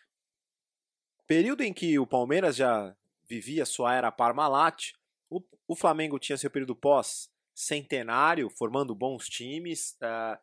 período 1.27 1.62
em 1.62 1.72
que 1.72 1.98
o 1.98 2.07
Palmeiras 2.07 2.57
já 2.57 2.94
vivia 3.27 3.64
sua 3.64 3.94
era 3.94 4.12
Parmalat, 4.12 4.92
o, 5.31 5.42
o 5.66 5.77
Flamengo 5.77 6.18
tinha 6.18 6.37
seu 6.37 6.50
período 6.50 6.77
pós-centenário, 6.77 8.50
formando 8.50 8.94
bons 8.94 9.29
times, 9.29 9.96
uh, 10.03 10.38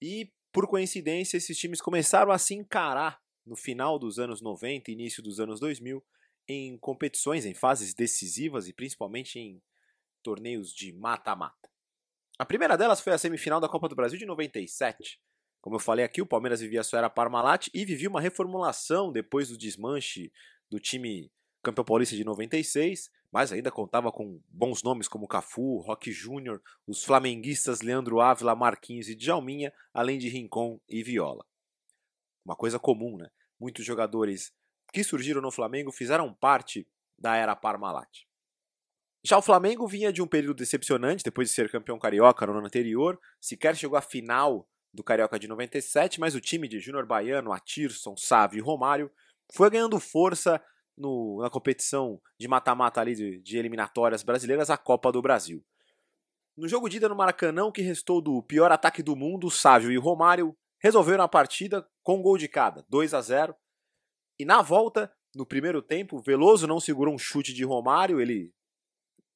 e 0.00 0.32
por 0.52 0.66
coincidência 0.66 1.36
esses 1.36 1.58
times 1.58 1.80
começaram 1.80 2.32
a 2.32 2.38
se 2.38 2.54
encarar 2.54 3.20
no 3.44 3.56
final 3.56 3.98
dos 3.98 4.18
anos 4.18 4.40
90 4.40 4.90
e 4.90 4.94
início 4.94 5.22
dos 5.22 5.40
anos 5.40 5.58
2000 5.60 6.02
em 6.48 6.76
competições, 6.78 7.44
em 7.44 7.54
fases 7.54 7.94
decisivas 7.94 8.68
e 8.68 8.72
principalmente 8.72 9.38
em 9.38 9.62
torneios 10.22 10.72
de 10.72 10.92
mata-mata. 10.92 11.70
A 12.38 12.44
primeira 12.44 12.76
delas 12.76 13.00
foi 13.00 13.12
a 13.12 13.18
semifinal 13.18 13.60
da 13.60 13.68
Copa 13.68 13.88
do 13.88 13.94
Brasil 13.94 14.18
de 14.18 14.26
97. 14.26 15.20
Como 15.60 15.76
eu 15.76 15.80
falei 15.80 16.04
aqui, 16.04 16.20
o 16.20 16.26
Palmeiras 16.26 16.60
vivia 16.60 16.82
sua 16.82 16.98
era 16.98 17.10
Parmalat 17.10 17.68
e 17.72 17.84
vivia 17.84 18.08
uma 18.08 18.20
reformulação 18.20 19.12
depois 19.12 19.48
do 19.48 19.56
desmanche 19.56 20.32
do 20.68 20.80
time 20.80 21.30
campeão 21.62 21.84
paulista 21.84 22.16
de 22.16 22.24
96, 22.24 23.08
mas 23.30 23.52
ainda 23.52 23.70
contava 23.70 24.10
com 24.10 24.42
bons 24.48 24.82
nomes 24.82 25.06
como 25.06 25.28
Cafu, 25.28 25.78
Roque 25.78 26.10
Júnior, 26.10 26.60
os 26.86 27.04
flamenguistas 27.04 27.80
Leandro 27.80 28.20
Ávila, 28.20 28.56
Marquinhos 28.56 29.08
e 29.08 29.14
Djalminha, 29.14 29.72
além 29.94 30.18
de 30.18 30.28
Rincon 30.28 30.80
e 30.88 31.02
Viola. 31.02 31.46
Uma 32.44 32.56
coisa 32.56 32.78
comum, 32.78 33.16
né? 33.16 33.30
Muitos 33.60 33.84
jogadores 33.84 34.52
que 34.92 35.02
surgiram 35.02 35.40
no 35.40 35.50
Flamengo 35.50 35.90
fizeram 35.90 36.32
parte 36.32 36.86
da 37.18 37.34
era 37.34 37.56
Parmalat. 37.56 38.26
Já 39.24 39.38
o 39.38 39.42
Flamengo 39.42 39.86
vinha 39.86 40.12
de 40.12 40.20
um 40.20 40.26
período 40.26 40.58
decepcionante 40.58 41.22
depois 41.22 41.48
de 41.48 41.54
ser 41.54 41.70
campeão 41.70 41.98
carioca 41.98 42.44
no 42.44 42.52
ano 42.52 42.66
anterior, 42.66 43.18
sequer 43.40 43.76
chegou 43.76 43.96
à 43.96 44.02
final 44.02 44.68
do 44.92 45.02
Carioca 45.02 45.38
de 45.38 45.48
97, 45.48 46.20
mas 46.20 46.34
o 46.34 46.40
time 46.40 46.68
de 46.68 46.78
Júnior 46.78 47.06
Baiano, 47.06 47.52
Atirson, 47.52 48.16
Sávio 48.16 48.58
e 48.58 48.60
Romário 48.60 49.10
foi 49.50 49.70
ganhando 49.70 49.98
força 49.98 50.62
no, 50.96 51.40
na 51.40 51.48
competição 51.48 52.20
de 52.38 52.46
mata-mata 52.46 53.00
ali 53.00 53.14
de, 53.14 53.40
de, 53.40 53.56
eliminatórias 53.56 54.22
brasileiras, 54.22 54.68
a 54.68 54.76
Copa 54.76 55.10
do 55.10 55.22
Brasil. 55.22 55.64
No 56.56 56.68
jogo 56.68 56.88
de 56.88 56.98
ida 56.98 57.08
no 57.08 57.16
Maracanã, 57.16 57.64
o 57.64 57.72
que 57.72 57.80
restou 57.80 58.20
do 58.20 58.42
pior 58.42 58.70
ataque 58.70 59.02
do 59.02 59.16
mundo, 59.16 59.50
Sávio 59.50 59.90
e 59.90 59.96
Romário 59.96 60.54
resolveram 60.78 61.24
a 61.24 61.28
partida 61.28 61.86
com 62.02 62.16
um 62.16 62.22
gol 62.22 62.36
de 62.36 62.48
cada, 62.48 62.84
2 62.90 63.14
a 63.14 63.22
0 63.22 63.56
e 64.42 64.44
na 64.44 64.60
volta, 64.60 65.14
no 65.36 65.46
primeiro 65.46 65.80
tempo, 65.80 66.20
Veloso 66.20 66.66
não 66.66 66.80
segurou 66.80 67.14
um 67.14 67.18
chute 67.18 67.54
de 67.54 67.64
Romário, 67.64 68.20
ele 68.20 68.52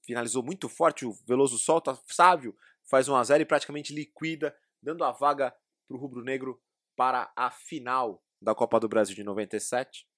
finalizou 0.05 0.43
muito 0.43 0.69
forte, 0.69 1.07
o 1.07 1.13
Veloso 1.25 1.57
solta, 1.59 1.97
Sávio 2.09 2.57
faz 2.91 3.09
1 3.09 3.15
a 3.15 3.23
0 3.23 3.43
e 3.43 3.47
praticamente 3.47 3.95
liquida, 3.95 4.57
dando 4.83 5.05
a 5.05 5.13
vaga 5.13 5.55
para 5.87 5.97
o 5.97 6.01
rubro-negro 6.01 6.61
para 6.97 7.33
a 7.37 7.53
final 7.53 8.21
da 8.43 8.53
Copa 8.53 8.81
do 8.81 8.89
Brasil 8.89 9.15
de 9.15 9.23
97. 9.23 10.09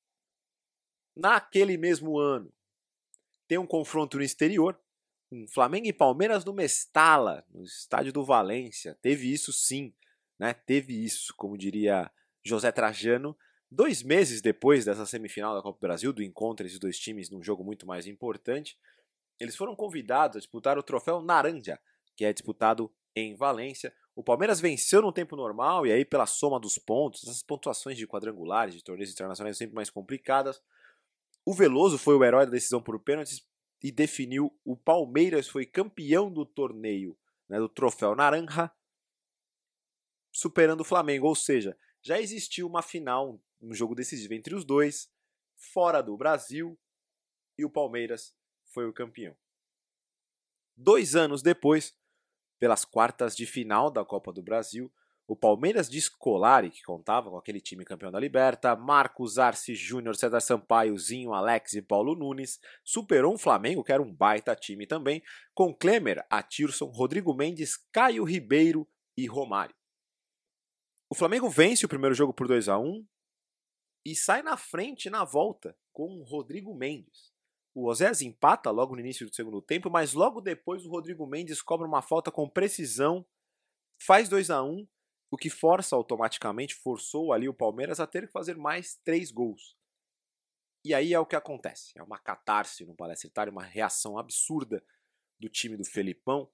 Naquele 1.14 1.76
mesmo 1.76 2.18
ano, 2.18 2.50
tem 3.46 3.58
um 3.58 3.66
confronto 3.66 4.16
no 4.16 4.22
exterior, 4.22 4.80
um 5.30 5.46
Flamengo 5.48 5.86
e 5.86 5.92
Palmeiras 5.92 6.46
no 6.46 6.54
Mestala, 6.54 7.44
no 7.50 7.62
estádio 7.62 8.10
do 8.10 8.24
Valência. 8.24 8.98
Teve 9.02 9.30
isso 9.30 9.52
sim, 9.52 9.94
né? 10.38 10.54
Teve 10.54 11.04
isso, 11.04 11.34
como 11.36 11.58
diria 11.58 12.10
José 12.42 12.72
Trajano, 12.72 13.36
Dois 13.70 14.02
meses 14.02 14.40
depois 14.40 14.84
dessa 14.84 15.04
semifinal 15.04 15.54
da 15.54 15.60
Copa 15.60 15.78
do 15.78 15.82
Brasil, 15.82 16.12
do 16.12 16.22
encontro 16.22 16.64
entre 16.64 16.74
os 16.74 16.80
dois 16.80 16.98
times 16.98 17.28
num 17.28 17.42
jogo 17.42 17.62
muito 17.62 17.86
mais 17.86 18.06
importante, 18.06 18.78
eles 19.38 19.54
foram 19.54 19.76
convidados 19.76 20.36
a 20.36 20.40
disputar 20.40 20.78
o 20.78 20.82
troféu 20.82 21.20
Naranja, 21.20 21.78
que 22.16 22.24
é 22.24 22.32
disputado 22.32 22.90
em 23.14 23.36
Valência. 23.36 23.94
O 24.16 24.24
Palmeiras 24.24 24.58
venceu 24.58 25.02
no 25.02 25.12
tempo 25.12 25.36
normal 25.36 25.86
e 25.86 25.92
aí 25.92 26.04
pela 26.04 26.26
soma 26.26 26.58
dos 26.58 26.78
pontos, 26.78 27.22
essas 27.24 27.42
pontuações 27.42 27.98
de 27.98 28.06
quadrangulares, 28.06 28.74
de 28.74 28.82
torneios 28.82 29.12
internacionais 29.12 29.56
sempre 29.56 29.74
mais 29.74 29.90
complicadas. 29.90 30.60
O 31.44 31.52
Veloso 31.54 31.98
foi 31.98 32.16
o 32.16 32.24
herói 32.24 32.46
da 32.46 32.52
decisão 32.52 32.82
por 32.82 32.98
pênaltis 32.98 33.46
e 33.82 33.92
definiu 33.92 34.50
o 34.64 34.76
Palmeiras 34.76 35.46
foi 35.46 35.66
campeão 35.66 36.32
do 36.32 36.44
torneio, 36.44 37.16
né, 37.48 37.58
do 37.58 37.68
troféu 37.68 38.16
Naranja, 38.16 38.70
superando 40.32 40.80
o 40.80 40.84
Flamengo, 40.84 41.26
ou 41.26 41.34
seja, 41.34 41.76
já 42.02 42.20
existiu 42.20 42.66
uma 42.66 42.82
final 42.82 43.40
um 43.60 43.74
jogo 43.74 43.94
decisivo 43.94 44.34
entre 44.34 44.54
os 44.54 44.64
dois, 44.64 45.10
fora 45.56 46.02
do 46.02 46.16
Brasil, 46.16 46.78
e 47.56 47.64
o 47.64 47.70
Palmeiras 47.70 48.34
foi 48.66 48.86
o 48.86 48.92
campeão. 48.92 49.36
Dois 50.76 51.16
anos 51.16 51.42
depois, 51.42 51.96
pelas 52.58 52.84
quartas 52.84 53.36
de 53.36 53.46
final 53.46 53.90
da 53.90 54.04
Copa 54.04 54.32
do 54.32 54.42
Brasil, 54.42 54.92
o 55.26 55.36
Palmeiras 55.36 55.90
de 55.90 56.00
Scolari, 56.00 56.70
que 56.70 56.82
contava 56.82 57.28
com 57.28 57.36
aquele 57.36 57.60
time 57.60 57.84
campeão 57.84 58.10
da 58.10 58.18
Liberta, 58.18 58.74
Marcos 58.74 59.38
Arce 59.38 59.74
Júnior, 59.74 60.16
César 60.16 60.40
Sampaio, 60.40 60.96
Zinho, 60.96 61.34
Alex 61.34 61.74
e 61.74 61.82
Paulo 61.82 62.14
Nunes, 62.14 62.58
superou 62.82 63.34
um 63.34 63.38
Flamengo, 63.38 63.84
que 63.84 63.92
era 63.92 64.02
um 64.02 64.10
baita 64.10 64.56
time 64.56 64.86
também, 64.86 65.22
com 65.52 65.74
Klemer, 65.74 66.24
Atirson, 66.30 66.86
Rodrigo 66.86 67.34
Mendes, 67.34 67.76
Caio 67.92 68.24
Ribeiro 68.24 68.88
e 69.16 69.26
Romário. 69.26 69.74
O 71.10 71.14
Flamengo 71.14 71.50
vence 71.50 71.84
o 71.84 71.88
primeiro 71.88 72.14
jogo 72.14 72.32
por 72.32 72.48
2 72.48 72.68
a 72.68 72.78
1 72.78 73.06
e 74.04 74.14
sai 74.14 74.42
na 74.42 74.56
frente 74.56 75.10
na 75.10 75.24
volta 75.24 75.76
com 75.92 76.18
o 76.18 76.22
Rodrigo 76.22 76.74
Mendes. 76.74 77.32
O 77.74 77.86
Osés 77.86 78.22
empata 78.22 78.70
logo 78.70 78.94
no 78.94 79.00
início 79.00 79.26
do 79.26 79.34
segundo 79.34 79.62
tempo, 79.62 79.90
mas 79.90 80.12
logo 80.12 80.40
depois 80.40 80.84
o 80.84 80.90
Rodrigo 80.90 81.26
Mendes 81.26 81.62
cobra 81.62 81.86
uma 81.86 82.02
falta 82.02 82.30
com 82.30 82.48
precisão, 82.48 83.24
faz 84.00 84.28
2 84.28 84.50
a 84.50 84.62
1 84.62 84.86
o 85.30 85.36
que 85.36 85.50
força 85.50 85.94
automaticamente, 85.94 86.74
forçou 86.74 87.32
ali 87.32 87.48
o 87.48 87.54
Palmeiras 87.54 88.00
a 88.00 88.06
ter 88.06 88.26
que 88.26 88.32
fazer 88.32 88.56
mais 88.56 88.96
três 89.04 89.30
gols. 89.30 89.76
E 90.84 90.94
aí 90.94 91.12
é 91.12 91.20
o 91.20 91.26
que 91.26 91.36
acontece. 91.36 91.92
É 91.96 92.02
uma 92.02 92.18
catarse 92.18 92.84
no 92.86 92.94
Palestra 92.94 93.28
Itália, 93.28 93.52
uma 93.52 93.64
reação 93.64 94.18
absurda 94.18 94.82
do 95.38 95.48
time 95.48 95.76
do 95.76 95.84
Felipão. 95.84 96.50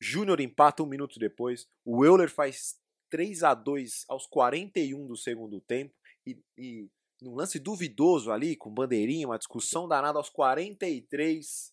Júnior 0.00 0.40
empata 0.40 0.82
um 0.82 0.86
minuto 0.86 1.18
depois. 1.18 1.68
O 1.84 2.04
Euler 2.04 2.30
faz 2.30 2.80
3 3.10 3.42
a 3.42 3.54
2 3.54 4.06
aos 4.08 4.26
41 4.26 5.06
do 5.06 5.16
segundo 5.16 5.60
tempo 5.60 5.94
e, 6.26 6.42
e 6.56 6.90
num 7.20 7.34
lance 7.34 7.58
duvidoso 7.58 8.30
ali, 8.30 8.56
com 8.56 8.72
bandeirinha, 8.72 9.26
uma 9.26 9.38
discussão 9.38 9.88
danada 9.88 10.18
aos 10.18 10.28
43, 10.28 11.72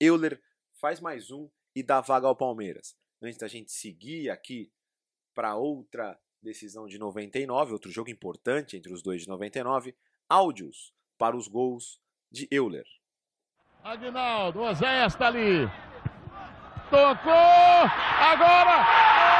Euler 0.00 0.40
faz 0.80 1.00
mais 1.00 1.30
um 1.30 1.48
e 1.74 1.82
dá 1.82 2.00
vaga 2.00 2.26
ao 2.26 2.36
Palmeiras. 2.36 2.96
Antes 3.22 3.38
da 3.38 3.48
gente 3.48 3.72
seguir 3.72 4.30
aqui 4.30 4.72
para 5.34 5.56
outra 5.56 6.18
decisão 6.42 6.86
de 6.86 6.98
99, 6.98 7.72
outro 7.72 7.90
jogo 7.90 8.10
importante 8.10 8.76
entre 8.76 8.92
os 8.92 9.02
dois 9.02 9.22
de 9.22 9.28
99, 9.28 9.96
áudios 10.28 10.92
para 11.16 11.36
os 11.36 11.48
gols 11.48 12.00
de 12.30 12.46
Euler. 12.50 12.84
Aguinaldo, 13.82 14.60
Oséias 14.60 15.12
está 15.12 15.28
ali. 15.28 15.66
Tocou! 16.90 17.32
Agora! 17.32 19.33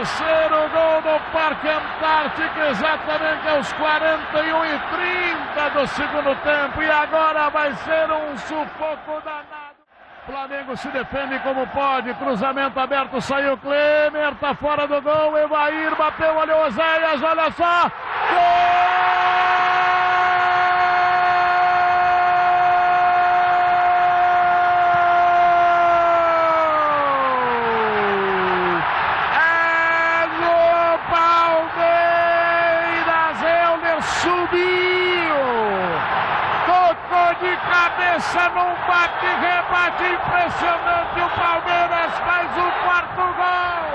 Terceiro 0.00 0.68
gol 0.70 1.02
do 1.02 1.20
Parque 1.30 1.68
Antártico, 1.68 2.58
exatamente 2.70 3.48
aos 3.48 3.70
41 3.74 4.64
e 4.64 4.78
30 5.58 5.68
do 5.70 5.86
segundo 5.88 6.34
tempo. 6.36 6.82
E 6.82 6.90
agora 6.90 7.50
vai 7.50 7.74
ser 7.74 8.10
um 8.10 8.36
sufoco 8.38 9.20
danado. 9.22 9.80
Flamengo 10.24 10.76
se 10.76 10.88
defende 10.88 11.38
como 11.40 11.66
pode. 11.66 12.14
Cruzamento 12.14 12.80
aberto, 12.80 13.20
saiu 13.20 13.58
Klemer, 13.58 14.34
tá 14.36 14.54
fora 14.54 14.86
do 14.86 15.02
gol. 15.02 15.36
Evair 15.36 15.94
bateu, 15.96 16.34
olha 16.34 16.56
o 16.56 16.66
Oséias, 16.66 17.22
olha 17.22 17.50
só. 17.52 17.90
Gol! 18.30 18.90
de 37.40 37.56
cabeça 37.56 38.48
num 38.50 38.74
bate-rebate 38.86 40.04
impressionante. 40.04 41.20
O 41.20 41.30
Palmeiras 41.30 42.12
faz 42.18 42.50
o 42.58 42.72
quarto 42.84 43.22
gol. 43.36 43.90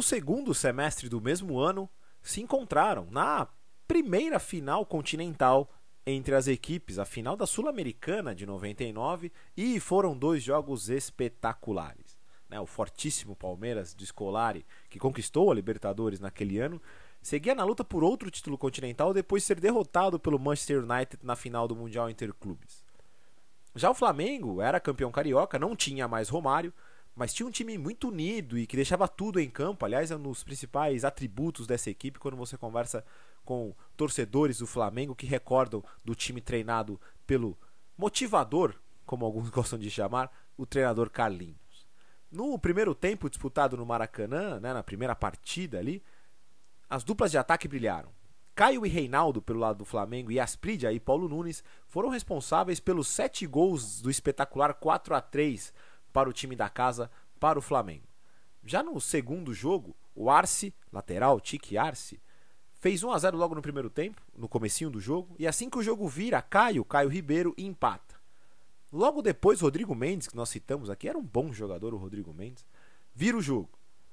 No 0.00 0.02
segundo 0.02 0.54
semestre 0.54 1.10
do 1.10 1.20
mesmo 1.20 1.58
ano, 1.58 1.86
se 2.22 2.40
encontraram 2.40 3.06
na 3.10 3.46
primeira 3.86 4.38
final 4.38 4.86
continental 4.86 5.70
entre 6.06 6.34
as 6.34 6.48
equipes, 6.48 6.98
a 6.98 7.04
final 7.04 7.36
da 7.36 7.46
Sul-Americana 7.46 8.34
de 8.34 8.46
99, 8.46 9.30
e 9.54 9.78
foram 9.78 10.16
dois 10.16 10.42
jogos 10.42 10.88
espetaculares. 10.88 12.18
Né? 12.48 12.58
O 12.58 12.64
fortíssimo 12.64 13.36
Palmeiras 13.36 13.94
de 13.94 14.06
Scolari, 14.06 14.64
que 14.88 14.98
conquistou 14.98 15.50
a 15.50 15.54
Libertadores 15.54 16.18
naquele 16.18 16.58
ano, 16.58 16.80
seguia 17.20 17.54
na 17.54 17.62
luta 17.62 17.84
por 17.84 18.02
outro 18.02 18.30
título 18.30 18.56
continental 18.56 19.12
depois 19.12 19.42
de 19.42 19.48
ser 19.48 19.60
derrotado 19.60 20.18
pelo 20.18 20.38
Manchester 20.38 20.78
United 20.82 21.18
na 21.22 21.36
final 21.36 21.68
do 21.68 21.76
Mundial 21.76 22.08
Interclubes. 22.08 22.86
Já 23.74 23.90
o 23.90 23.94
Flamengo 23.94 24.62
era 24.62 24.80
campeão 24.80 25.12
carioca, 25.12 25.58
não 25.58 25.76
tinha 25.76 26.08
mais 26.08 26.30
Romário, 26.30 26.72
mas 27.14 27.34
tinha 27.34 27.46
um 27.46 27.50
time 27.50 27.76
muito 27.76 28.08
unido 28.08 28.58
e 28.58 28.66
que 28.66 28.76
deixava 28.76 29.06
tudo 29.06 29.40
em 29.40 29.50
campo. 29.50 29.84
Aliás, 29.84 30.10
é 30.10 30.16
um 30.16 30.22
dos 30.22 30.42
principais 30.42 31.04
atributos 31.04 31.66
dessa 31.66 31.90
equipe 31.90 32.18
quando 32.18 32.36
você 32.36 32.56
conversa 32.56 33.04
com 33.44 33.74
torcedores 33.96 34.58
do 34.58 34.66
Flamengo 34.66 35.14
que 35.14 35.26
recordam 35.26 35.82
do 36.04 36.14
time 36.14 36.40
treinado 36.40 37.00
pelo 37.26 37.58
motivador, 37.96 38.74
como 39.04 39.24
alguns 39.24 39.50
gostam 39.50 39.78
de 39.78 39.90
chamar, 39.90 40.30
o 40.56 40.64
treinador 40.64 41.10
Carlinhos. 41.10 41.88
No 42.30 42.58
primeiro 42.58 42.94
tempo 42.94 43.28
disputado 43.28 43.76
no 43.76 43.84
Maracanã, 43.84 44.60
né, 44.60 44.72
na 44.72 44.82
primeira 44.82 45.16
partida 45.16 45.78
ali, 45.78 46.02
as 46.88 47.02
duplas 47.02 47.30
de 47.30 47.38
ataque 47.38 47.66
brilharam. 47.66 48.10
Caio 48.54 48.84
e 48.84 48.88
Reinaldo 48.88 49.40
pelo 49.40 49.60
lado 49.60 49.78
do 49.78 49.84
Flamengo 49.84 50.30
e 50.30 50.38
Asprida 50.38 50.92
e 50.92 51.00
Paulo 51.00 51.28
Nunes 51.28 51.64
foram 51.88 52.08
responsáveis 52.08 52.78
pelos 52.78 53.08
sete 53.08 53.46
gols 53.46 54.00
do 54.00 54.10
espetacular 54.10 54.74
4 54.74 55.14
a 55.14 55.20
3 55.20 55.72
para 56.12 56.28
o 56.28 56.32
time 56.32 56.54
da 56.54 56.68
casa, 56.68 57.10
para 57.38 57.58
o 57.58 57.62
Flamengo. 57.62 58.06
Já 58.64 58.82
no 58.82 59.00
segundo 59.00 59.54
jogo, 59.54 59.96
o 60.14 60.30
Arce, 60.30 60.74
lateral, 60.92 61.40
Tique 61.40 61.78
Arce, 61.78 62.20
fez 62.74 63.02
1 63.02 63.10
a 63.10 63.18
0 63.18 63.36
logo 63.36 63.54
no 63.54 63.62
primeiro 63.62 63.88
tempo, 63.88 64.20
no 64.36 64.48
comecinho 64.48 64.90
do 64.90 65.00
jogo, 65.00 65.34
e 65.38 65.46
assim 65.46 65.70
que 65.70 65.78
o 65.78 65.82
jogo 65.82 66.08
vira, 66.08 66.42
Caio, 66.42 66.84
Caio 66.84 67.08
Ribeiro 67.08 67.54
empata. 67.56 68.20
Logo 68.92 69.22
depois, 69.22 69.60
Rodrigo 69.60 69.94
Mendes, 69.94 70.26
que 70.26 70.36
nós 70.36 70.48
citamos 70.48 70.90
aqui, 70.90 71.08
era 71.08 71.18
um 71.18 71.22
bom 71.22 71.52
jogador 71.52 71.94
o 71.94 71.98
Rodrigo 71.98 72.34
Mendes, 72.34 72.66
vira 73.14 73.36
o 73.36 73.42
jogo. 73.42 73.70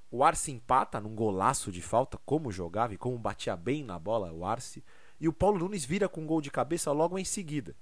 O 0.09 0.23
Arce 0.23 0.51
empata 0.51 1.01
num 1.01 1.15
golaço 1.15 1.71
de 1.71 1.81
falta, 1.81 2.17
como 2.25 2.51
jogava 2.51 2.93
e 2.93 2.97
como 2.97 3.17
batia 3.17 3.55
bem 3.55 3.83
na 3.83 3.97
bola 3.97 4.31
o 4.31 4.45
Arce, 4.45 4.83
e 5.19 5.27
o 5.27 5.33
Paulo 5.33 5.59
Nunes 5.59 5.83
vira 5.83 6.07
com 6.07 6.21
um 6.21 6.27
gol 6.27 6.41
de 6.41 6.51
cabeça 6.51 6.91
logo 6.91 7.17
em 7.17 7.25
seguida. 7.25 7.75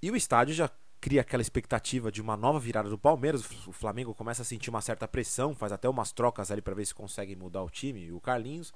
E 0.00 0.10
o 0.10 0.16
estádio 0.16 0.54
já 0.54 0.70
cria 1.04 1.20
aquela 1.20 1.42
expectativa 1.42 2.10
de 2.10 2.22
uma 2.22 2.34
nova 2.34 2.58
virada 2.58 2.88
do 2.88 2.96
Palmeiras. 2.96 3.44
O 3.66 3.72
Flamengo 3.72 4.14
começa 4.14 4.40
a 4.40 4.44
sentir 4.44 4.70
uma 4.70 4.80
certa 4.80 5.06
pressão, 5.06 5.54
faz 5.54 5.70
até 5.70 5.86
umas 5.86 6.12
trocas 6.12 6.50
ali 6.50 6.62
para 6.62 6.74
ver 6.74 6.86
se 6.86 6.94
consegue 6.94 7.36
mudar 7.36 7.62
o 7.62 7.68
time 7.68 8.06
e 8.06 8.10
o 8.10 8.18
Carlinhos. 8.18 8.72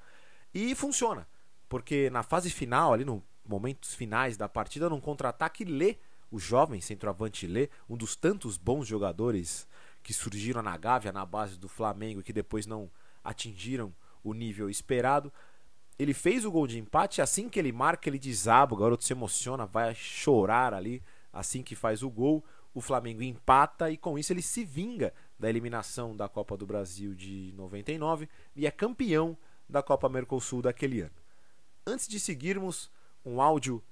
E 0.53 0.75
funciona, 0.75 1.27
porque 1.71 2.11
na 2.11 2.23
fase 2.23 2.51
final, 2.51 2.93
ali 2.93 3.03
nos 3.03 3.23
momentos 3.49 3.95
finais 3.95 4.37
da 4.37 4.47
partida, 4.47 4.91
num 4.91 5.01
contra-ataque, 5.01 5.65
Lê, 5.65 5.97
o 6.31 6.39
jovem 6.39 6.83
centroavante 6.83 7.47
Lê, 7.47 7.71
um 7.89 7.97
dos 7.97 8.15
tantos 8.15 8.59
bons 8.59 8.87
jogadores 8.87 9.67
que 10.03 10.13
surgiram 10.13 10.61
na 10.61 10.77
Gávea, 10.77 11.11
na 11.11 11.25
base 11.25 11.59
do 11.59 11.67
Flamengo 11.67 12.21
e 12.21 12.23
que 12.23 12.33
depois 12.35 12.67
não 12.67 12.91
atingiram 13.25 13.91
o 14.23 14.35
nível 14.35 14.69
esperado. 14.69 15.33
Ele 15.99 16.13
fez 16.13 16.45
o 16.45 16.51
gol 16.51 16.67
de 16.67 16.79
empate, 16.79 17.23
assim 17.23 17.49
que 17.49 17.59
ele 17.59 17.73
marca, 17.73 18.07
ele 18.07 18.19
desaba, 18.19 18.75
o 18.75 18.79
garoto 18.79 19.03
se 19.03 19.15
emociona, 19.15 19.65
vai 19.65 19.95
chorar 19.95 20.75
ali 20.75 21.03
Assim 21.33 21.63
que 21.63 21.77
faz 21.77 22.03
o 22.03 22.11
gol, 22.11 22.45
o 22.75 22.81
Flamengo 22.81 23.23
empata 23.23 23.91
e 23.91 23.97
com 23.97 24.19
isso 24.19 24.33
ele 24.33 24.43
se 24.43 24.65
vinga 24.65 25.13
da 25.39 25.49
eliminação 25.49 26.17
da 26.17 26.29
Copa 26.29 26.57
do 26.57 26.67
Brasil 26.67 27.15
de 27.15 27.53
99 27.57 28.29
e 28.55 28.67
é 28.67 28.71
campeão 28.71 29.37
da 29.69 29.83
Copa 29.83 30.09
Mercosul 30.09 30.63
daquele 30.63 31.01
ano. 31.01 31.15
Antes 31.87 32.09
de 32.09 32.19
seguirmos, 32.19 32.91
um 33.25 33.41
áudio 33.41 33.83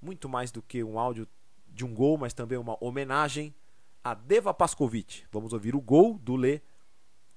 muito 0.00 0.28
mais 0.28 0.50
do 0.50 0.62
que 0.62 0.82
um 0.82 0.98
áudio 0.98 1.26
de 1.68 1.84
um 1.84 1.94
gol, 1.94 2.18
mas 2.18 2.32
também 2.32 2.58
uma 2.58 2.76
homenagem 2.82 3.54
a 4.02 4.14
Deva 4.14 4.52
Pascovic. 4.54 5.24
Vamos 5.30 5.52
ouvir 5.52 5.74
o 5.74 5.80
gol 5.80 6.18
do 6.18 6.36
Lê 6.36 6.60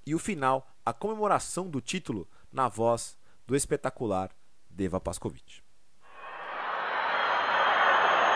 e 0.06 0.16
o 0.16 0.20
final, 0.20 0.68
a 0.86 0.94
comemoração 0.94 1.70
do 1.70 1.82
título 1.82 2.28
na 2.52 2.68
voz 2.68 3.18
do 3.46 3.56
espetacular 3.56 4.32
Deva 4.70 5.00
Pascovic. 5.00 5.63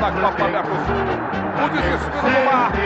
na 0.00 0.10
Copa 0.12 0.48
Mercosul. 0.48 1.00
O 1.60 1.68
desespero 1.68 2.22
do 2.22 2.44
Marco. 2.46 2.78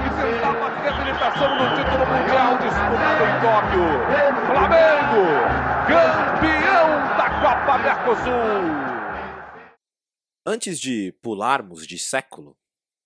E 0.00 0.08
tentava 0.20 0.66
a 0.66 0.82
reabilitação 0.82 1.50
no 1.54 1.66
título 1.76 2.04
mundial 2.06 2.58
disputado 2.58 3.22
em 3.24 3.34
Tóquio. 3.40 3.86
Flamengo, 4.46 5.22
campeão 5.86 6.88
da 7.16 7.28
Copa 7.40 7.78
Mercosul. 7.78 8.64
Antes 10.46 10.78
de 10.80 11.12
pularmos 11.22 11.86
de 11.86 11.98
século, 11.98 12.56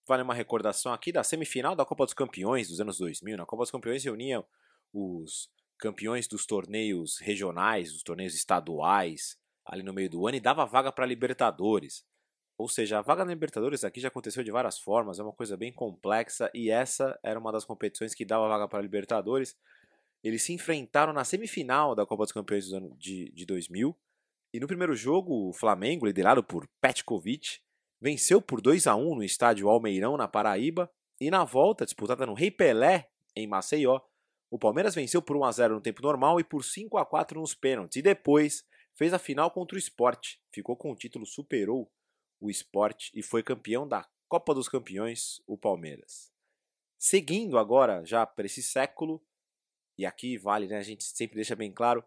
vale 0.07 0.23
uma 0.23 0.35
recordação 0.35 0.93
aqui 0.93 1.13
da 1.13 1.23
semifinal 1.23 1.77
da 1.77 1.85
Copa 1.85 2.05
dos 2.05 2.15
Campeões 2.15 2.69
dos 2.69 2.81
anos 2.81 2.99
2000. 2.99 3.37
Na 3.37 3.47
Copa 3.47 3.63
dos 3.63 3.71
Campeões 3.71 4.03
reuniam 4.05 4.45
os 4.93 5.51
campeões 5.79 6.27
dos 6.27 6.47
torneios 6.47 7.19
regionais, 7.21 7.93
dos 7.93 8.03
torneios 8.03 8.35
estaduais, 8.35 9.39
ali 9.65 9.83
no 9.83 9.93
meio 9.93 10.11
do 10.11 10.27
ano 10.27 10.37
e 10.37 10.41
dava 10.41 10.65
vaga 10.65 10.91
para 10.91 11.07
Libertadores. 11.07 12.05
Ou 12.59 12.69
seja, 12.69 12.99
a 12.99 13.03
vaga 13.03 13.25
na 13.25 13.31
Libertadores 13.31 13.85
aqui 13.85 14.01
já 14.01 14.09
aconteceu 14.09 14.43
de 14.43 14.51
várias 14.51 14.81
formas, 14.81 15.21
é 15.21 15.23
uma 15.23 15.33
coisa 15.33 15.57
bem 15.57 15.73
complexa 15.73 16.51
e 16.53 16.71
essa 16.71 17.17
era 17.23 17.39
uma 17.39 17.53
das 17.53 17.65
competições 17.65 18.15
que 18.15 18.25
dava 18.25 18.49
vaga 18.49 18.67
para 18.67 18.81
a 18.81 18.83
Libertadores. 18.83 19.57
Eles 20.25 20.43
se 20.43 20.53
enfrentaram 20.53 21.13
na 21.13 21.25
semifinal 21.25 21.95
da 21.95 22.05
Copa 22.05 22.25
dos 22.25 22.33
Campeões 22.33 22.69
do 22.69 22.77
ano 22.77 22.97
de, 22.99 23.31
de 23.31 23.47
2000 23.47 23.97
e 24.53 24.59
no 24.59 24.67
primeiro 24.67 24.97
jogo 24.97 25.49
o 25.49 25.53
Flamengo, 25.53 26.05
liderado 26.05 26.43
por 26.43 26.67
Petkovic, 26.81 27.61
venceu 28.01 28.43
por 28.43 28.61
2 28.61 28.89
a 28.89 28.97
1 28.97 29.15
no 29.15 29.23
estádio 29.23 29.69
Almeirão, 29.69 30.17
na 30.17 30.27
Paraíba, 30.27 30.91
e 31.21 31.31
na 31.31 31.45
volta, 31.45 31.85
disputada 31.85 32.27
no 32.27 32.35
Rei 32.35 32.51
Pelé, 32.51 33.09
em 33.37 33.47
Maceió, 33.47 34.01
o 34.51 34.59
Palmeiras 34.59 34.95
venceu 34.95 35.21
por 35.21 35.37
1 35.37 35.45
a 35.45 35.53
0 35.53 35.75
no 35.75 35.81
tempo 35.81 36.03
normal 36.03 36.41
e 36.41 36.45
por 36.45 36.65
5 36.65 36.97
a 36.97 37.05
4 37.05 37.41
nos 37.41 37.55
pênaltis, 37.55 37.97
e 37.97 38.03
depois 38.03 38.65
fez 38.95 39.13
a 39.13 39.19
final 39.19 39.51
contra 39.51 39.77
o 39.77 39.79
Sport, 39.79 40.37
ficou 40.53 40.77
com 40.77 40.91
o 40.91 40.97
título, 40.97 41.27
superou 41.27 41.91
o 42.41 42.51
esporte 42.51 43.11
e 43.15 43.23
foi 43.23 43.43
campeão 43.43 43.87
da 43.87 44.09
Copa 44.29 44.55
dos 44.55 44.69
Campeões, 44.69 45.41
o 45.47 45.57
Palmeiras. 45.57 46.31
Seguindo 46.99 47.59
agora 47.59 48.05
já 48.05 48.27
para 48.27 48.47
esse 48.47 48.63
século, 48.63 49.23
e 49.97 50.05
aqui 50.05 50.37
vale, 50.37 50.67
né, 50.67 50.77
a 50.77 50.83
gente 50.83 51.05
sempre 51.05 51.37
deixa 51.37 51.57
bem 51.57 51.73
claro, 51.73 52.05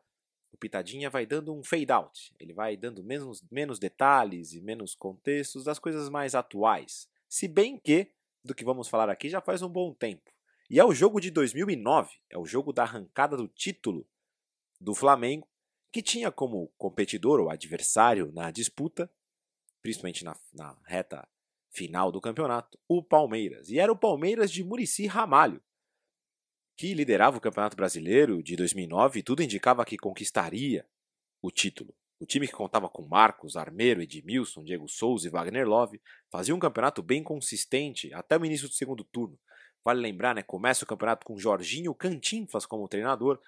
o 0.51 0.57
Pitadinha 0.57 1.09
vai 1.09 1.25
dando 1.25 1.53
um 1.53 1.63
fade 1.63 1.91
out, 1.91 2.33
ele 2.39 2.53
vai 2.53 2.75
dando 2.75 3.03
menos, 3.03 3.41
menos 3.49 3.79
detalhes 3.79 4.53
e 4.53 4.61
menos 4.61 4.93
contextos 4.93 5.63
das 5.63 5.79
coisas 5.79 6.09
mais 6.09 6.35
atuais. 6.35 7.09
Se 7.27 7.47
bem 7.47 7.77
que, 7.77 8.11
do 8.43 8.53
que 8.53 8.65
vamos 8.65 8.87
falar 8.87 9.09
aqui 9.09 9.29
já 9.29 9.41
faz 9.41 9.61
um 9.61 9.69
bom 9.69 9.93
tempo. 9.93 10.29
E 10.69 10.79
é 10.79 10.85
o 10.85 10.93
jogo 10.93 11.19
de 11.19 11.31
2009, 11.31 12.11
é 12.29 12.37
o 12.37 12.45
jogo 12.45 12.71
da 12.71 12.83
arrancada 12.83 13.35
do 13.35 13.47
título 13.47 14.07
do 14.79 14.93
Flamengo, 14.93 15.47
que 15.91 16.01
tinha 16.01 16.31
como 16.31 16.71
competidor 16.77 17.39
ou 17.39 17.49
adversário 17.49 18.31
na 18.31 18.51
disputa 18.51 19.11
principalmente 19.81 20.23
na, 20.23 20.37
na 20.53 20.77
reta 20.85 21.27
final 21.69 22.11
do 22.11 22.21
campeonato, 22.21 22.77
o 22.87 23.01
Palmeiras. 23.01 23.69
E 23.69 23.79
era 23.79 23.91
o 23.91 23.97
Palmeiras 23.97 24.51
de 24.51 24.63
Murici 24.63 25.07
Ramalho, 25.07 25.61
que 26.77 26.93
liderava 26.93 27.37
o 27.37 27.41
Campeonato 27.41 27.77
Brasileiro 27.77 28.41
de 28.41 28.55
2009 28.55 29.19
e 29.19 29.23
tudo 29.23 29.43
indicava 29.43 29.85
que 29.85 29.97
conquistaria 29.97 30.85
o 31.41 31.51
título. 31.51 31.93
O 32.19 32.25
time 32.25 32.47
que 32.47 32.53
contava 32.53 32.87
com 32.87 33.07
Marcos, 33.07 33.55
Armeiro, 33.55 34.01
Edmilson, 34.01 34.63
Diego 34.63 34.87
Souza 34.87 35.27
e 35.27 35.31
Wagner 35.31 35.67
Love 35.67 36.01
fazia 36.31 36.53
um 36.53 36.59
campeonato 36.59 37.01
bem 37.01 37.23
consistente 37.23 38.13
até 38.13 38.37
o 38.37 38.45
início 38.45 38.67
do 38.67 38.73
segundo 38.73 39.03
turno. 39.03 39.39
Vale 39.83 39.99
lembrar, 39.99 40.35
né? 40.35 40.43
Começa 40.43 40.83
o 40.83 40.87
campeonato 40.87 41.25
com 41.25 41.37
Jorginho 41.37 41.95
Cantinflas 41.95 42.65
como 42.65 42.87
treinador 42.87 43.39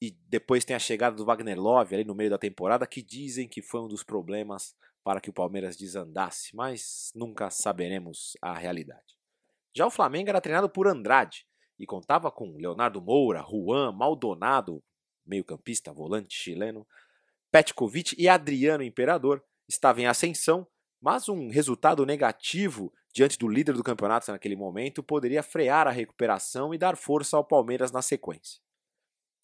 e 0.00 0.10
depois 0.28 0.64
tem 0.64 0.74
a 0.74 0.78
chegada 0.78 1.14
do 1.14 1.26
Wagner 1.26 1.60
Love 1.60 1.94
ali 1.94 2.04
no 2.04 2.14
meio 2.14 2.30
da 2.30 2.38
temporada 2.38 2.86
que 2.86 3.02
dizem 3.02 3.46
que 3.46 3.60
foi 3.60 3.82
um 3.82 3.88
dos 3.88 4.02
problemas 4.02 4.74
para 5.04 5.20
que 5.20 5.30
o 5.30 5.32
Palmeiras 5.32 5.76
desandasse, 5.76 6.54
mas 6.54 7.12
nunca 7.14 7.50
saberemos 7.50 8.36
a 8.40 8.54
realidade. 8.54 9.16
Já 9.74 9.86
o 9.86 9.90
Flamengo 9.90 10.28
era 10.28 10.40
treinado 10.40 10.68
por 10.68 10.86
Andrade 10.86 11.46
e 11.78 11.86
contava 11.86 12.30
com 12.30 12.56
Leonardo 12.56 13.00
Moura, 13.00 13.44
Juan, 13.48 13.92
Maldonado, 13.92 14.82
meio-campista, 15.26 15.92
volante 15.92 16.34
chileno, 16.34 16.86
Petkovic 17.50 18.14
e 18.18 18.28
Adriano 18.28 18.82
Imperador. 18.82 19.42
Estava 19.68 20.00
em 20.00 20.06
ascensão, 20.06 20.66
mas 21.00 21.28
um 21.28 21.48
resultado 21.48 22.04
negativo 22.06 22.92
diante 23.12 23.38
do 23.38 23.48
líder 23.48 23.74
do 23.74 23.82
campeonato 23.82 24.30
naquele 24.30 24.56
momento 24.56 25.02
poderia 25.02 25.42
frear 25.42 25.86
a 25.86 25.90
recuperação 25.90 26.72
e 26.72 26.78
dar 26.78 26.96
força 26.96 27.36
ao 27.36 27.44
Palmeiras 27.44 27.90
na 27.92 28.00
sequência. 28.00 28.60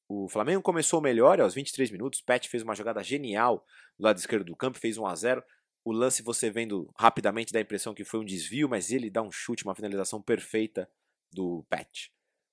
O 0.08 0.26
Flamengo 0.26 0.62
começou 0.62 1.02
melhor 1.02 1.38
aos 1.38 1.52
23 1.52 1.90
minutos. 1.90 2.22
Pet 2.22 2.48
fez 2.48 2.62
uma 2.62 2.74
jogada 2.74 3.02
genial 3.02 3.62
do 3.98 4.04
lado 4.04 4.16
esquerdo 4.16 4.46
do 4.46 4.56
campo, 4.56 4.78
fez 4.78 4.96
1 4.96 5.06
a 5.06 5.14
0. 5.14 5.44
O 5.84 5.92
lance 5.92 6.22
você 6.22 6.50
vendo 6.50 6.90
rapidamente 6.96 7.52
dá 7.52 7.58
a 7.58 7.62
impressão 7.62 7.92
que 7.92 8.04
foi 8.04 8.18
um 8.18 8.24
desvio, 8.24 8.70
mas 8.70 8.90
ele 8.90 9.10
dá 9.10 9.20
um 9.20 9.30
chute, 9.30 9.64
uma 9.64 9.74
finalização 9.74 10.22
perfeita 10.22 10.90
do 11.30 11.62
Pet. 11.68 12.10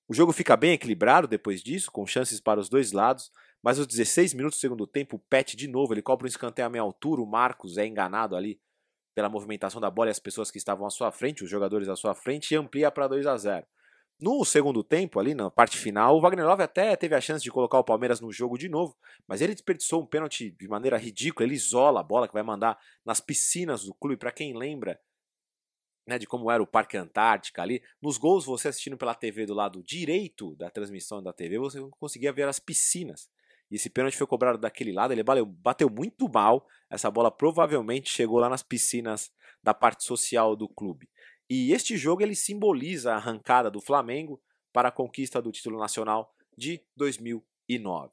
O 0.08 0.14
jogo 0.14 0.34
fica 0.34 0.58
bem 0.58 0.74
equilibrado 0.74 1.28
depois 1.28 1.64
disso, 1.64 1.90
com 1.90 2.06
chances 2.06 2.42
para 2.42 2.60
os 2.60 2.68
dois 2.68 2.92
lados, 2.92 3.32
mas 3.64 3.80
aos 3.80 3.88
16 3.88 4.34
minutos 4.34 4.60
do 4.60 4.62
segundo 4.62 4.86
tempo, 4.86 5.16
o 5.16 5.20
Pet 5.20 5.56
de 5.56 5.68
novo, 5.68 5.94
ele 5.94 6.02
cobra 6.02 6.26
um 6.26 6.28
escanteio 6.28 6.68
à 6.68 6.70
meia 6.70 6.82
altura, 6.82 7.22
o 7.22 7.26
Marcos 7.26 7.78
é 7.78 7.88
enganado 7.88 8.36
ali 8.36 8.60
pela 9.16 9.30
movimentação 9.30 9.80
da 9.80 9.90
bola 9.90 10.10
e 10.10 10.12
as 10.12 10.20
pessoas 10.20 10.52
que 10.52 10.58
estavam 10.58 10.86
à 10.86 10.90
sua 10.90 11.12
frente, 11.12 11.44
os 11.44 11.50
jogadores 11.50 11.88
à 11.88 11.96
sua 11.96 12.14
frente, 12.14 12.54
e 12.54 12.58
amplia 12.58 12.92
para 12.92 13.08
2 13.08 13.26
a 13.26 13.38
0. 13.38 13.66
No 14.20 14.46
segundo 14.46 14.82
tempo, 14.82 15.20
ali 15.20 15.36
na 15.36 15.52
parte 15.52 15.78
final, 15.78 16.16
o 16.16 16.22
Wagner 16.22 16.46
Love 16.46 16.64
até 16.64 16.96
teve 16.96 17.14
a 17.16 17.22
chance 17.22 17.44
de 17.44 17.52
colocar 17.52 17.78
o 17.78 17.84
Palmeiras 17.84 18.22
no 18.22 18.32
jogo 18.32 18.58
de 18.58 18.70
novo, 18.70 18.98
mas 19.28 19.42
ele 19.42 19.54
desperdiçou 19.54 20.02
um 20.02 20.06
pênalti 20.06 20.52
de 20.52 20.68
maneira 20.70 20.98
ridícula. 20.98 21.46
Ele 21.46 21.56
isola 21.56 22.00
a 22.00 22.04
bola 22.04 22.28
que 22.28 22.34
vai 22.34 22.44
mandar 22.44 22.80
nas 23.04 23.20
piscinas 23.20 23.84
do 23.84 23.94
clube. 23.94 24.16
Para 24.16 24.32
quem 24.32 24.58
lembra 24.58 24.98
né, 26.08 26.18
de 26.18 26.26
como 26.26 26.50
era 26.50 26.64
o 26.64 26.68
Parque 26.68 26.96
Antártica 26.96 27.62
ali, 27.62 27.84
nos 28.02 28.18
gols 28.18 28.46
você 28.46 28.70
assistindo 28.70 28.98
pela 28.98 29.14
TV 29.14 29.46
do 29.46 29.54
lado 29.54 29.84
direito 29.84 30.56
da 30.56 30.70
transmissão 30.70 31.22
da 31.22 31.34
TV, 31.34 31.58
você 31.58 31.80
conseguia 32.00 32.32
ver 32.32 32.48
as 32.48 32.60
piscinas. 32.60 33.30
E 33.70 33.76
esse 33.76 33.90
pênalti 33.90 34.16
foi 34.16 34.28
cobrado 34.28 34.60
daquele 34.60 34.94
lado, 34.94 35.12
ele 35.12 35.24
bateu 35.24 35.90
muito 35.90 36.30
mal. 36.30 36.66
Essa 36.90 37.10
bola 37.10 37.32
provavelmente 37.32 38.10
chegou 38.10 38.40
lá 38.40 38.48
nas 38.48 38.64
piscinas 38.64 39.32
da 39.62 39.74
parte 39.74 40.04
social 40.04 40.56
do 40.56 40.70
clube. 40.70 41.10
E 41.50 41.72
este 41.72 41.96
jogo 41.98 42.22
ele 42.22 42.36
simboliza 42.36 43.14
a 43.14 43.18
arrancada 43.18 43.70
do 43.70 43.80
Flamengo 43.80 44.42
para 44.74 44.90
a 44.90 44.92
conquista 44.92 45.42
do 45.42 45.52
título 45.52 45.80
nacional 45.80 46.34
de 46.58 46.82
2009. 46.96 48.12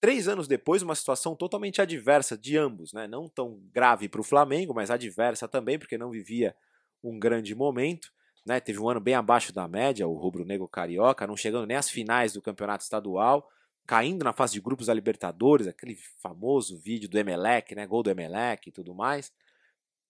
Três 0.00 0.26
anos 0.26 0.48
depois, 0.48 0.82
uma 0.82 0.96
situação 0.96 1.36
totalmente 1.36 1.80
adversa 1.80 2.36
de 2.36 2.56
ambos, 2.56 2.92
né? 2.92 3.06
não 3.06 3.28
tão 3.28 3.60
grave 3.72 4.08
para 4.08 4.20
o 4.20 4.24
Flamengo, 4.24 4.74
mas 4.74 4.90
adversa 4.90 5.46
também, 5.46 5.78
porque 5.78 5.96
não 5.96 6.10
vivia 6.10 6.56
um 7.02 7.18
grande 7.18 7.54
momento. 7.54 8.12
Né? 8.44 8.58
Teve 8.58 8.80
um 8.80 8.88
ano 8.88 8.98
bem 8.98 9.14
abaixo 9.14 9.52
da 9.52 9.68
média, 9.68 10.06
o 10.06 10.14
rubro-negro 10.14 10.66
carioca, 10.66 11.26
não 11.26 11.36
chegando 11.36 11.66
nem 11.66 11.76
às 11.76 11.88
finais 11.88 12.32
do 12.32 12.42
campeonato 12.42 12.82
estadual, 12.82 13.48
caindo 13.86 14.24
na 14.24 14.32
fase 14.32 14.54
de 14.54 14.60
grupos 14.60 14.86
da 14.86 14.94
Libertadores, 14.94 15.68
aquele 15.68 15.96
famoso 16.20 16.76
vídeo 16.78 17.08
do 17.08 17.16
Emelec, 17.16 17.72
né? 17.74 17.86
gol 17.86 18.02
do 18.02 18.10
Emelec 18.10 18.68
e 18.68 18.72
tudo 18.72 18.92
mais. 18.92 19.32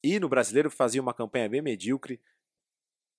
E 0.03 0.19
no 0.19 0.29
brasileiro 0.29 0.71
fazia 0.71 1.01
uma 1.01 1.15
campanha 1.15 1.49
bem 1.49 1.63
medíocre. 1.63 2.21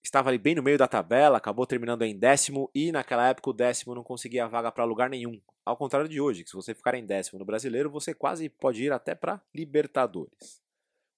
Estava 0.04 0.30
ali 0.30 0.38
bem 0.38 0.54
no 0.54 0.62
meio 0.62 0.78
da 0.78 0.88
tabela, 0.88 1.38
acabou 1.38 1.66
terminando 1.66 2.02
em 2.02 2.18
décimo 2.18 2.70
e 2.76 2.92
naquela 2.92 3.30
época 3.30 3.50
o 3.50 3.54
décimo 3.54 3.96
não 3.96 4.04
conseguia 4.04 4.48
vaga 4.48 4.70
para 4.70 4.84
lugar 4.84 5.10
nenhum. 5.10 5.40
Ao 5.66 5.78
contrário 5.78 6.10
de 6.10 6.20
hoje, 6.20 6.44
que 6.44 6.50
se 6.50 6.56
você 6.56 6.74
ficar 6.74 6.94
em 6.96 7.06
décimo 7.06 7.40
no 7.40 7.46
brasileiro, 7.46 7.90
você 7.90 8.14
quase 8.14 8.50
pode 8.50 8.84
ir 8.84 8.92
até 8.92 9.16
para 9.16 9.42
Libertadores. 9.56 10.62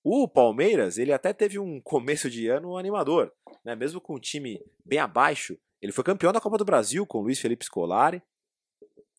O 0.04 0.28
Palmeiras, 0.28 1.00
ele 1.00 1.12
até 1.12 1.34
teve 1.34 1.58
um 1.58 1.82
começo 1.82 2.30
de 2.30 2.48
ano 2.48 2.78
animador, 2.78 3.34
né? 3.64 3.76
mesmo 3.76 4.00
com 4.00 4.14
o 4.14 4.20
time 4.20 4.62
bem 4.86 5.00
abaixo. 5.00 5.58
Ele 5.82 5.92
foi 5.92 6.04
campeão 6.04 6.32
da 6.32 6.40
Copa 6.40 6.60
do 6.60 6.64
Brasil 6.64 7.08
com 7.08 7.22
Luiz 7.22 7.40
Felipe 7.40 7.66
Scolari, 7.66 8.22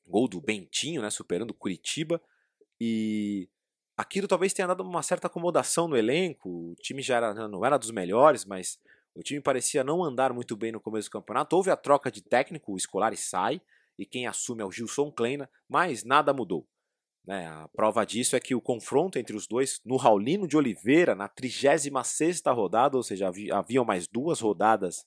gol 0.07 0.29
do 0.29 0.41
Bentinho, 0.41 1.03
né? 1.03 1.11
superando 1.11 1.53
Curitiba. 1.53 2.23
E 2.81 3.49
Aquilo 3.97 4.29
talvez 4.29 4.53
tenha 4.53 4.69
dado 4.69 4.83
uma 4.83 5.03
certa 5.03 5.27
acomodação 5.27 5.89
no 5.89 5.97
elenco. 5.97 6.51
O 6.51 6.75
time 6.77 7.01
já 7.01 7.17
era, 7.17 7.49
não 7.49 7.65
era 7.65 7.79
dos 7.79 7.91
melhores, 7.91 8.45
mas 8.45 8.79
o 9.15 9.23
time 9.23 9.41
parecia 9.41 9.83
não 9.83 10.05
andar 10.05 10.33
muito 10.33 10.55
bem 10.55 10.71
no 10.71 10.81
começo 10.81 11.09
do 11.09 11.13
campeonato. 11.13 11.57
Houve 11.57 11.71
a 11.71 11.77
troca 11.77 12.11
de 12.11 12.23
técnico, 12.23 12.75
o 12.75 12.79
Scolari 12.79 13.17
sai 13.17 13.61
e 13.99 14.05
quem 14.05 14.27
assume 14.27 14.63
é 14.63 14.67
o 14.67 14.71
Gilson 14.71 15.11
Kleina, 15.11 15.49
mas 15.67 16.05
nada 16.05 16.35
mudou. 16.35 16.69
Né? 17.27 17.47
A 17.47 17.69
prova 17.69 18.05
disso 18.05 18.37
é 18.37 18.41
que 18.41 18.55
o 18.55 18.61
confronto 18.61 19.19
entre 19.19 19.35
os 19.35 19.47
dois 19.47 19.81
no 19.85 19.97
Raulino 19.97 20.47
de 20.47 20.57
Oliveira, 20.57 21.15
na 21.15 21.29
36 21.29 22.43
rodada, 22.49 22.97
ou 22.97 23.03
seja, 23.03 23.31
haviam 23.53 23.85
mais 23.85 24.07
duas 24.07 24.41
rodadas 24.41 25.07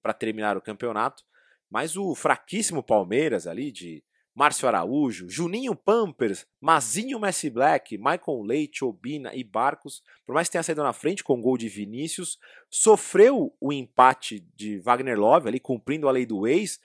para 0.00 0.14
terminar 0.14 0.56
o 0.56 0.62
campeonato, 0.62 1.24
mas 1.68 1.96
o 1.96 2.14
fraquíssimo 2.14 2.82
Palmeiras 2.82 3.46
ali 3.46 3.70
de 3.70 4.02
Márcio 4.34 4.68
Araújo, 4.68 5.28
Juninho 5.28 5.74
Pampers, 5.74 6.46
Mazinho 6.60 7.18
Messi 7.18 7.50
Black, 7.50 7.98
Michael 7.98 8.42
Leite, 8.42 8.84
Obina 8.84 9.34
e 9.34 9.42
Barcos, 9.42 10.02
por 10.24 10.34
mais 10.34 10.48
que 10.48 10.52
tenha 10.52 10.62
saído 10.62 10.82
na 10.82 10.92
frente 10.92 11.24
com 11.24 11.38
o 11.38 11.42
gol 11.42 11.58
de 11.58 11.68
Vinícius, 11.68 12.38
sofreu 12.70 13.54
o 13.60 13.72
empate 13.72 14.40
de 14.54 14.78
Wagner 14.78 15.18
Love 15.18 15.48
ali 15.48 15.58
cumprindo 15.58 16.08
a 16.08 16.12
lei 16.12 16.24
do 16.24 16.46
ex 16.46 16.80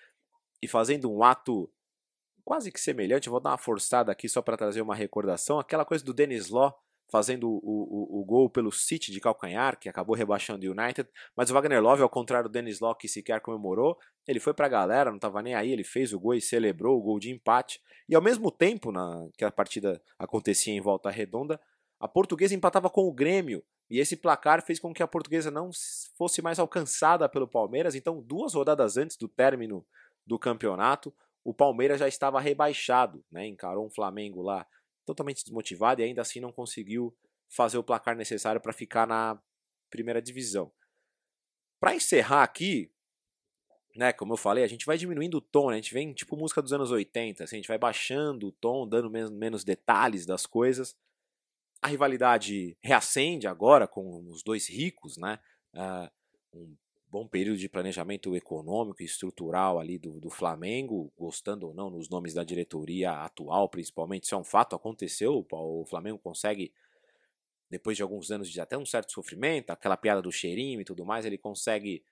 e 0.62 0.68
fazendo 0.68 1.12
um 1.12 1.24
ato 1.24 1.72
quase 2.44 2.72
que 2.72 2.80
semelhante. 2.80 3.30
vou 3.30 3.40
dar 3.40 3.52
uma 3.52 3.58
forçada 3.58 4.12
aqui 4.12 4.28
só 4.28 4.42
para 4.42 4.58
trazer 4.58 4.82
uma 4.82 4.96
recordação, 4.96 5.60
aquela 5.60 5.86
coisa 5.86 6.04
do 6.04 6.14
Denis 6.14 6.50
Law 6.50 6.76
fazendo 7.08 7.50
o, 7.50 7.60
o, 7.64 8.22
o, 8.22 8.26
gol 8.26 8.50
pelo 8.50 8.72
City 8.72 9.12
de 9.12 9.20
calcanhar, 9.20 9.80
que 9.80 9.88
acabou 9.88 10.16
rebaixando 10.16 10.66
o 10.66 10.72
United, 10.72 11.08
mas 11.36 11.50
o 11.50 11.54
Wagner 11.54 11.82
Love, 11.82 12.02
ao 12.02 12.10
contrário 12.10 12.50
do 12.50 12.52
Dennis 12.52 12.80
Locke, 12.80 13.02
que 13.02 13.08
sequer 13.08 13.40
comemorou, 13.42 13.98
ele 14.28 14.40
foi 14.40 14.54
para 14.54 14.66
a 14.66 14.70
galera, 14.70 15.12
não 15.12 15.18
estava 15.18 15.42
nem 15.42 15.54
aí, 15.54 15.72
ele 15.72 15.84
fez 15.84 16.14
o 16.14 16.20
gol 16.20 16.34
e 16.34 16.42
celebrou 16.42 16.98
o 16.98 17.02
gol 17.02 17.20
de 17.20 17.32
empate, 17.32 17.80
e 18.10 18.16
ao 18.16 18.22
mesmo 18.22 18.50
tempo 18.52 18.92
na, 18.92 19.28
que 19.38 19.46
a 19.46 19.52
partida 19.52 20.02
acontecia 20.18 20.74
em 20.74 20.82
volta 20.82 21.10
redonda, 21.10 21.60
a 22.00 22.08
portuguesa 22.08 22.56
empatava 22.56 22.90
com 22.90 23.08
o 23.08 23.14
Grêmio, 23.14 23.64
e 23.90 24.00
esse 24.00 24.18
placar 24.18 24.66
fez 24.66 24.80
com 24.80 24.94
que 24.94 25.04
a 25.04 25.08
portuguesa 25.08 25.52
não 25.52 25.70
fosse 26.18 26.42
mais 26.42 26.58
alcançada 26.58 27.30
pelo 27.30 27.48
Palmeiras, 27.48 27.94
então 27.94 28.22
duas 28.22 28.56
rodadas 28.56 28.98
antes 28.98 29.16
do 29.16 29.28
término 29.28 29.86
do 30.26 30.40
campeonato, 30.40 31.14
o 31.44 31.54
Palmeiras 31.54 32.00
já 32.00 32.08
estava 32.08 32.42
rebaixado, 32.42 33.24
né? 33.32 33.46
encarou 33.46 33.86
um 33.86 33.90
Flamengo 33.92 34.42
lá 34.42 34.66
totalmente 35.06 35.44
desmotivado 35.44 36.02
e 36.02 36.04
ainda 36.04 36.22
assim 36.22 36.40
não 36.40 36.52
conseguiu 36.52 37.16
fazer 37.48 37.78
o 37.78 37.84
placar 37.84 38.16
necessário 38.16 38.60
para 38.60 38.74
ficar 38.74 39.08
na 39.08 39.40
primeira 39.90 40.22
divisão. 40.22 40.72
Para 41.80 41.96
encerrar 41.96 42.44
aqui, 42.44 42.92
né, 43.96 44.12
como 44.12 44.34
eu 44.34 44.38
falei, 44.38 44.64
a 44.64 44.68
gente 44.68 44.86
vai 44.86 44.98
diminuindo 44.98 45.38
o 45.38 45.42
tom, 45.42 45.70
né? 45.70 45.74
a 45.74 45.82
gente 45.82 45.94
vem 45.94 46.14
tipo 46.14 46.36
música 46.36 46.62
dos 46.62 46.74
anos 46.74 46.92
80, 46.92 47.44
assim, 47.44 47.56
a 47.56 47.60
gente 47.60 47.68
vai 47.68 47.78
baixando 47.78 48.48
o 48.48 48.52
tom, 48.52 48.88
dando 48.88 49.10
menos, 49.10 49.32
menos 49.32 49.64
detalhes 49.64 50.26
das 50.26 50.46
coisas. 50.46 50.98
A 51.82 51.88
rivalidade 51.88 52.78
reacende 52.82 53.48
agora 53.48 53.88
com 53.88 54.28
os 54.30 54.44
dois 54.44 54.68
ricos, 54.68 55.18
né? 55.18 55.40
Uh, 55.74 56.58
um 56.58 56.76
bom 57.16 57.26
período 57.26 57.58
de 57.58 57.70
planejamento 57.70 58.36
econômico 58.36 59.02
e 59.02 59.06
estrutural 59.06 59.80
ali 59.80 59.98
do, 59.98 60.20
do 60.20 60.30
Flamengo, 60.30 61.14
gostando 61.18 61.66
ou 61.66 61.74
não 61.74 61.90
nos 61.90 62.10
nomes 62.10 62.34
da 62.34 62.44
diretoria 62.44 63.10
atual, 63.24 63.70
principalmente, 63.70 64.26
isso 64.26 64.36
é 64.36 64.38
um 64.38 64.44
fato, 64.44 64.76
aconteceu, 64.76 65.48
o 65.50 65.86
Flamengo 65.86 66.20
consegue, 66.20 66.74
depois 67.70 67.96
de 67.96 68.04
alguns 68.04 68.32
anos 68.32 68.52
de 68.52 68.60
até 68.60 68.78
um 68.78 68.86
certo 68.86 69.14
sofrimento, 69.14 69.70
aquela 69.70 69.96
piada 69.96 70.22
do 70.22 70.30
cheirinho 70.30 70.82
e 70.82 70.84
tudo 70.84 71.06
mais, 71.06 71.26
ele 71.26 71.38
consegue 71.38 72.04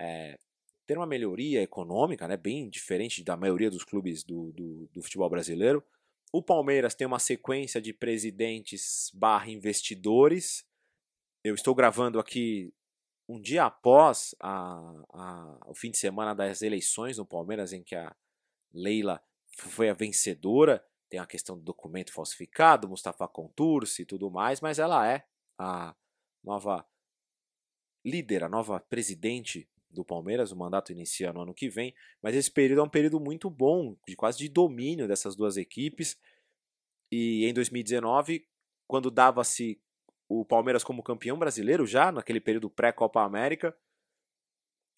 é, 0.00 0.38
ter 0.86 0.96
uma 0.96 1.06
melhoria 1.06 1.60
econômica, 1.60 2.26
né, 2.26 2.38
bem 2.38 2.70
diferente 2.70 3.22
da 3.22 3.36
maioria 3.36 3.70
dos 3.70 3.84
clubes 3.84 4.24
do, 4.24 4.50
do, 4.52 4.88
do 4.94 5.02
futebol 5.02 5.28
brasileiro. 5.28 5.84
O 6.32 6.42
Palmeiras 6.42 6.94
tem 6.94 7.06
uma 7.06 7.18
sequência 7.18 7.82
de 7.82 7.92
presidentes 7.92 9.10
barra 9.12 9.50
investidores. 9.50 10.64
Eu 11.44 11.54
estou 11.54 11.74
gravando 11.74 12.18
aqui 12.18 12.72
um 13.28 13.40
dia 13.40 13.64
após 13.64 14.34
a, 14.40 14.80
a, 15.12 15.58
o 15.66 15.74
fim 15.74 15.90
de 15.90 15.98
semana 15.98 16.34
das 16.34 16.62
eleições 16.62 17.18
no 17.18 17.26
Palmeiras, 17.26 17.72
em 17.72 17.82
que 17.82 17.94
a 17.94 18.14
Leila 18.72 19.22
foi 19.50 19.90
a 19.90 19.94
vencedora, 19.94 20.82
tem 21.10 21.20
a 21.20 21.26
questão 21.26 21.56
do 21.56 21.62
documento 21.62 22.12
falsificado, 22.12 22.88
Mustafa 22.88 23.28
Contursi 23.28 24.02
e 24.02 24.06
tudo 24.06 24.30
mais, 24.30 24.60
mas 24.60 24.78
ela 24.78 25.06
é 25.06 25.26
a 25.58 25.94
nova 26.42 26.86
líder, 28.04 28.44
a 28.44 28.48
nova 28.48 28.80
presidente 28.80 29.68
do 29.90 30.04
Palmeiras, 30.04 30.52
o 30.52 30.56
mandato 30.56 30.92
inicia 30.92 31.32
no 31.32 31.42
ano 31.42 31.54
que 31.54 31.68
vem, 31.68 31.94
mas 32.22 32.34
esse 32.34 32.50
período 32.50 32.80
é 32.80 32.84
um 32.84 32.88
período 32.88 33.18
muito 33.18 33.50
bom, 33.50 33.96
de 34.06 34.14
quase 34.14 34.38
de 34.38 34.48
domínio 34.48 35.08
dessas 35.08 35.34
duas 35.34 35.56
equipes, 35.56 36.18
e 37.10 37.46
em 37.46 37.54
2019, 37.54 38.46
quando 38.86 39.10
dava-se 39.10 39.80
o 40.28 40.44
Palmeiras 40.44 40.84
como 40.84 41.02
campeão 41.02 41.38
brasileiro 41.38 41.86
já 41.86 42.12
naquele 42.12 42.40
período 42.40 42.68
pré-Copa 42.68 43.22
América. 43.22 43.74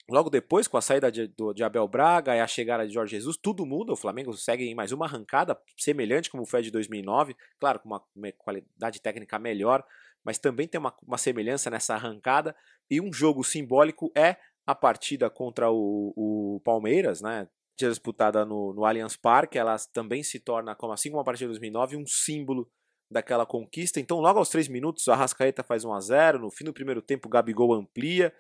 Logo 0.09 0.29
depois, 0.29 0.67
com 0.67 0.77
a 0.77 0.81
saída 0.81 1.11
de, 1.11 1.29
do, 1.29 1.53
de 1.53 1.63
Abel 1.63 1.87
Braga 1.87 2.35
e 2.35 2.41
a 2.41 2.47
chegada 2.47 2.85
de 2.85 2.93
Jorge 2.93 3.15
Jesus, 3.15 3.37
tudo 3.37 3.65
muda. 3.65 3.93
O 3.93 3.97
Flamengo 3.97 4.33
segue 4.33 4.65
em 4.65 4.75
mais 4.75 4.91
uma 4.91 5.07
arrancada 5.07 5.57
semelhante 5.77 6.29
como 6.29 6.45
foi 6.45 6.59
a 6.59 6.63
de 6.63 6.71
2009, 6.73 7.37
claro, 7.61 7.79
com 7.79 7.89
uma, 7.89 8.03
uma 8.17 8.33
qualidade 8.33 9.01
técnica 9.01 9.39
melhor, 9.39 9.85
mas 10.25 10.37
também 10.37 10.67
tem 10.67 10.81
uma, 10.81 10.93
uma, 11.07 11.17
semelhança 11.17 11.71
nessa 11.71 11.95
arrancada. 11.95 12.57
E 12.91 13.01
um 13.01 13.13
jogo 13.13 13.45
simbólico 13.45 14.11
é 14.17 14.37
a 14.67 14.75
partida 14.75 15.31
contra 15.31 15.71
o, 15.71 16.13
o 16.17 16.61
Palmeiras, 16.65 17.21
né? 17.21 17.49
Disputada 17.79 18.45
no, 18.45 18.75
no 18.75 18.85
Allianz 18.85 19.17
Parque, 19.17 19.59
ela 19.59 19.77
também 19.93 20.23
se 20.23 20.41
torna, 20.41 20.75
como 20.75 20.93
assim 20.93 21.09
como 21.09 21.21
a 21.23 21.25
partida 21.25 21.47
de 21.47 21.59
2009, 21.59 21.97
um 21.97 22.07
símbolo 22.07 22.69
daquela 23.11 23.45
conquista. 23.45 23.99
Então, 23.99 24.21
logo 24.21 24.39
aos 24.39 24.49
três 24.49 24.69
minutos, 24.69 25.09
a 25.09 25.17
Rascaeta 25.17 25.63
faz 25.63 25.85
1 25.85 25.93
a 25.93 26.01
0 26.01 26.39
No 26.39 26.51
fim 26.51 26.65
do 26.65 26.73
primeiro 26.73 27.03
tempo, 27.03 27.27
o 27.27 27.31
Gabigol 27.31 27.75
amplia. 27.75 28.33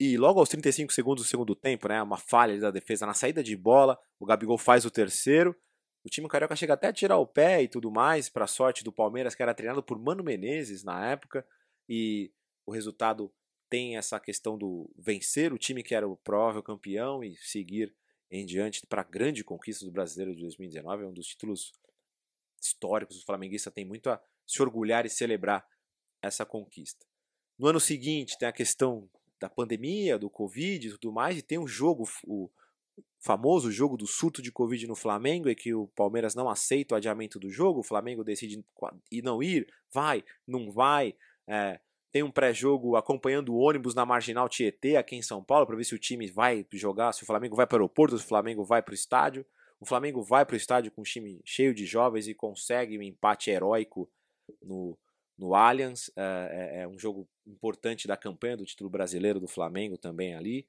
E 0.00 0.16
logo 0.16 0.40
aos 0.40 0.48
35 0.48 0.92
segundos 0.92 1.24
do 1.24 1.28
segundo 1.28 1.54
tempo, 1.54 1.86
né, 1.86 2.02
uma 2.02 2.16
falha 2.16 2.58
da 2.58 2.70
defesa 2.70 3.06
na 3.06 3.14
saída 3.14 3.42
de 3.42 3.56
bola, 3.56 3.98
o 4.18 4.26
Gabigol 4.26 4.58
faz 4.58 4.84
o 4.84 4.90
terceiro. 4.90 5.54
O 6.04 6.08
time 6.08 6.26
carioca 6.26 6.56
chega 6.56 6.74
até 6.74 6.88
a 6.88 6.92
tirar 6.92 7.18
o 7.18 7.26
pé 7.26 7.62
e 7.62 7.68
tudo 7.68 7.90
mais, 7.90 8.28
para 8.28 8.46
sorte 8.46 8.82
do 8.82 8.90
Palmeiras, 8.90 9.34
que 9.34 9.42
era 9.42 9.54
treinado 9.54 9.82
por 9.82 9.98
Mano 9.98 10.24
Menezes 10.24 10.82
na 10.82 11.06
época, 11.06 11.46
e 11.88 12.32
o 12.66 12.72
resultado 12.72 13.32
tem 13.70 13.96
essa 13.96 14.18
questão 14.18 14.58
do 14.58 14.90
vencer 14.98 15.52
o 15.52 15.58
time 15.58 15.82
que 15.82 15.94
era 15.94 16.08
o 16.08 16.16
provável 16.16 16.62
campeão 16.62 17.22
e 17.22 17.36
seguir 17.36 17.94
em 18.30 18.44
diante 18.44 18.84
para 18.86 19.02
a 19.02 19.04
grande 19.04 19.44
conquista 19.44 19.84
do 19.84 19.92
brasileiro 19.92 20.34
de 20.34 20.40
2019, 20.40 21.04
é 21.04 21.06
um 21.06 21.12
dos 21.12 21.28
títulos 21.28 21.72
históricos. 22.66 23.20
O 23.20 23.24
flamenguista 23.24 23.70
tem 23.70 23.84
muito 23.84 24.10
a 24.10 24.20
se 24.46 24.62
orgulhar 24.62 25.06
e 25.06 25.10
celebrar 25.10 25.66
essa 26.20 26.44
conquista. 26.44 27.04
No 27.58 27.66
ano 27.66 27.80
seguinte 27.80 28.38
tem 28.38 28.48
a 28.48 28.52
questão 28.52 29.08
da 29.40 29.48
pandemia, 29.48 30.18
do 30.18 30.30
Covid 30.30 30.86
e 30.86 30.90
tudo 30.92 31.12
mais, 31.12 31.38
e 31.38 31.42
tem 31.42 31.58
o 31.58 31.66
jogo, 31.66 32.08
o 32.24 32.50
famoso 33.18 33.70
jogo 33.70 33.96
do 33.96 34.06
surto 34.06 34.40
de 34.40 34.52
Covid 34.52 34.86
no 34.86 34.94
Flamengo, 34.94 35.48
e 35.48 35.54
que 35.54 35.74
o 35.74 35.88
Palmeiras 35.88 36.34
não 36.34 36.48
aceita 36.48 36.94
o 36.94 36.96
adiamento 36.96 37.38
do 37.38 37.50
jogo, 37.50 37.80
o 37.80 37.84
Flamengo 37.84 38.22
decide 38.24 38.64
ir 39.10 39.22
não 39.22 39.42
ir, 39.42 39.66
vai, 39.92 40.24
não 40.46 40.70
vai. 40.70 41.14
É, 41.46 41.80
tem 42.12 42.22
um 42.22 42.30
pré-jogo 42.30 42.94
acompanhando 42.94 43.54
o 43.54 43.58
ônibus 43.58 43.94
na 43.94 44.04
Marginal 44.04 44.48
Tietê, 44.48 44.96
aqui 44.96 45.16
em 45.16 45.22
São 45.22 45.42
Paulo, 45.42 45.66
para 45.66 45.76
ver 45.76 45.84
se 45.84 45.94
o 45.94 45.98
time 45.98 46.30
vai 46.30 46.64
jogar, 46.72 47.12
se 47.12 47.22
o 47.22 47.26
Flamengo 47.26 47.56
vai 47.56 47.66
para 47.66 47.76
o 47.76 47.78
aeroporto, 47.78 48.18
se 48.18 48.24
o 48.24 48.28
Flamengo 48.28 48.64
vai 48.64 48.82
para 48.82 48.92
o 48.92 48.94
estádio. 48.94 49.46
O 49.82 49.84
Flamengo 49.84 50.22
vai 50.22 50.46
para 50.46 50.54
o 50.54 50.56
estádio 50.56 50.92
com 50.92 51.00
um 51.00 51.04
time 51.04 51.40
cheio 51.44 51.74
de 51.74 51.84
jovens 51.84 52.28
e 52.28 52.34
consegue 52.34 52.96
um 52.96 53.02
empate 53.02 53.50
heróico 53.50 54.08
no, 54.62 54.96
no 55.36 55.56
Allianz. 55.56 56.08
É, 56.14 56.76
é, 56.76 56.82
é 56.82 56.88
um 56.88 56.96
jogo 56.96 57.28
importante 57.44 58.06
da 58.06 58.16
campanha 58.16 58.56
do 58.56 58.64
título 58.64 58.88
brasileiro 58.88 59.40
do 59.40 59.48
Flamengo 59.48 59.98
também 59.98 60.36
ali. 60.36 60.68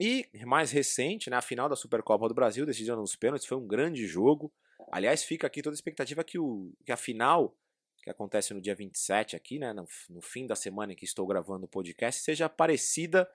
E 0.00 0.28
mais 0.44 0.72
recente, 0.72 1.30
né, 1.30 1.36
a 1.36 1.40
final 1.40 1.68
da 1.68 1.76
Supercopa 1.76 2.26
do 2.26 2.34
Brasil, 2.34 2.66
decidida 2.66 2.96
nos 2.96 3.14
pênaltis, 3.14 3.46
foi 3.46 3.58
um 3.58 3.66
grande 3.66 4.08
jogo. 4.08 4.52
Aliás, 4.90 5.22
fica 5.22 5.46
aqui 5.46 5.62
toda 5.62 5.74
a 5.74 5.78
expectativa 5.78 6.24
que, 6.24 6.36
o, 6.36 6.72
que 6.84 6.90
a 6.90 6.96
final, 6.96 7.56
que 8.02 8.10
acontece 8.10 8.52
no 8.52 8.60
dia 8.60 8.74
27 8.74 9.36
aqui, 9.36 9.60
né, 9.60 9.72
no, 9.72 9.86
no 10.10 10.20
fim 10.20 10.48
da 10.48 10.56
semana 10.56 10.94
em 10.94 10.96
que 10.96 11.04
estou 11.04 11.28
gravando 11.28 11.66
o 11.66 11.68
podcast, 11.68 12.20
seja 12.20 12.48
parecida 12.48 13.30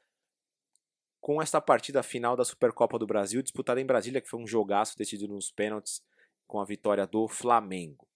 com 1.22 1.40
esta 1.40 1.62
partida 1.62 2.02
final 2.02 2.36
da 2.36 2.44
Supercopa 2.44 2.98
do 2.98 3.06
Brasil, 3.06 3.44
disputada 3.44 3.80
em 3.80 3.86
Brasília, 3.86 4.20
que 4.20 4.30
foi 4.30 4.40
um 4.40 4.48
jogaço 4.48 4.98
decidido 4.98 5.32
nos 5.32 5.52
pênaltis 5.52 6.04
com 6.48 6.60
a 6.60 6.66
vitória 6.66 7.06
do 7.06 7.28
Flamengo. 7.28 8.08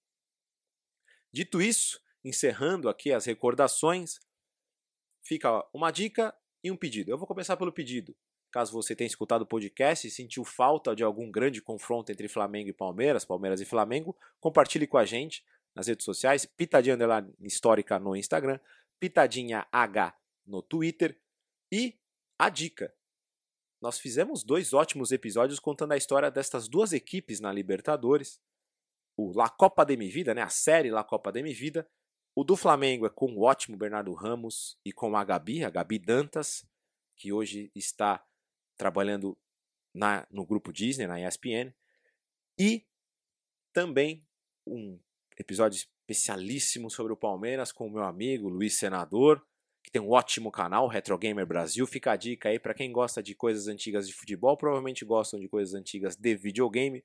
Dito 1.31 1.61
isso, 1.61 2.01
encerrando 2.23 2.89
aqui 2.89 3.13
as 3.13 3.25
recordações, 3.25 4.19
fica 5.21 5.63
uma 5.71 5.91
dica 5.91 6.33
e 6.63 6.71
um 6.71 6.75
pedido. 6.75 7.11
Eu 7.11 7.17
vou 7.17 7.27
começar 7.27 7.55
pelo 7.55 7.71
pedido. 7.71 8.15
Caso 8.51 8.73
você 8.73 8.95
tenha 8.95 9.07
escutado 9.07 9.43
o 9.43 9.45
podcast 9.45 10.07
e 10.07 10.11
sentiu 10.11 10.43
falta 10.43 10.95
de 10.95 11.03
algum 11.03 11.29
grande 11.29 11.61
confronto 11.61 12.11
entre 12.11 12.27
Flamengo 12.27 12.69
e 12.69 12.73
Palmeiras, 12.73 13.23
Palmeiras 13.23 13.61
e 13.61 13.65
Flamengo, 13.65 14.17
compartilhe 14.39 14.87
com 14.87 14.97
a 14.97 15.05
gente 15.05 15.45
nas 15.75 15.87
redes 15.87 16.05
sociais, 16.05 16.45
Pitadinha 16.45 16.97
Histórica 17.41 17.99
no 17.99 18.15
Instagram, 18.15 18.59
Pitadinha 18.99 19.67
H 19.71 20.17
no 20.47 20.61
Twitter 20.61 21.19
e 21.71 21.99
a 22.37 22.49
dica. 22.49 22.93
Nós 23.81 23.99
fizemos 23.99 24.43
dois 24.43 24.73
ótimos 24.73 25.11
episódios 25.11 25.59
contando 25.59 25.91
a 25.91 25.97
história 25.97 26.31
destas 26.31 26.67
duas 26.67 26.93
equipes 26.93 27.39
na 27.39 27.51
Libertadores. 27.51 28.41
O 29.17 29.31
La 29.35 29.49
Copa 29.49 29.85
de 29.85 29.95
Mi 29.95 30.09
Vida, 30.09 30.33
né, 30.33 30.41
a 30.41 30.49
série 30.49 30.89
La 30.89 31.03
Copa 31.03 31.31
de 31.31 31.41
Mi 31.41 31.53
Vida, 31.53 31.89
o 32.35 32.43
do 32.43 32.57
Flamengo 32.57 33.05
é 33.05 33.09
com 33.09 33.33
o 33.33 33.43
ótimo 33.43 33.77
Bernardo 33.77 34.13
Ramos 34.13 34.77
e 34.83 34.91
com 34.91 35.15
a 35.15 35.23
Gabi, 35.23 35.63
a 35.63 35.69
Gabi 35.69 35.97
Dantas, 35.97 36.67
que 37.15 37.31
hoje 37.31 37.71
está 37.73 38.25
trabalhando 38.75 39.37
na, 39.93 40.27
no 40.29 40.45
grupo 40.45 40.73
Disney, 40.73 41.07
na 41.07 41.21
ESPN. 41.21 41.73
E 42.59 42.85
também 43.71 44.27
um 44.67 44.99
episódio 45.37 45.77
especialíssimo 45.77 46.89
sobre 46.89 47.13
o 47.13 47.17
Palmeiras 47.17 47.71
com 47.71 47.87
o 47.87 47.91
meu 47.91 48.03
amigo 48.03 48.49
Luiz 48.49 48.77
Senador, 48.77 49.45
tem 49.95 50.01
um 50.01 50.11
ótimo 50.11 50.51
canal, 50.51 50.89
Retro 50.89 51.17
Gamer 51.17 51.45
Brasil. 51.45 51.87
Fica 51.87 52.11
a 52.11 52.15
dica 52.17 52.49
aí 52.49 52.59
para 52.59 52.73
quem 52.73 52.91
gosta 52.91 53.23
de 53.23 53.33
coisas 53.33 53.69
antigas 53.69 54.05
de 54.05 54.13
futebol, 54.13 54.57
provavelmente 54.57 55.05
gostam 55.05 55.39
de 55.39 55.47
coisas 55.47 55.73
antigas 55.73 56.17
de 56.17 56.35
videogame. 56.35 57.01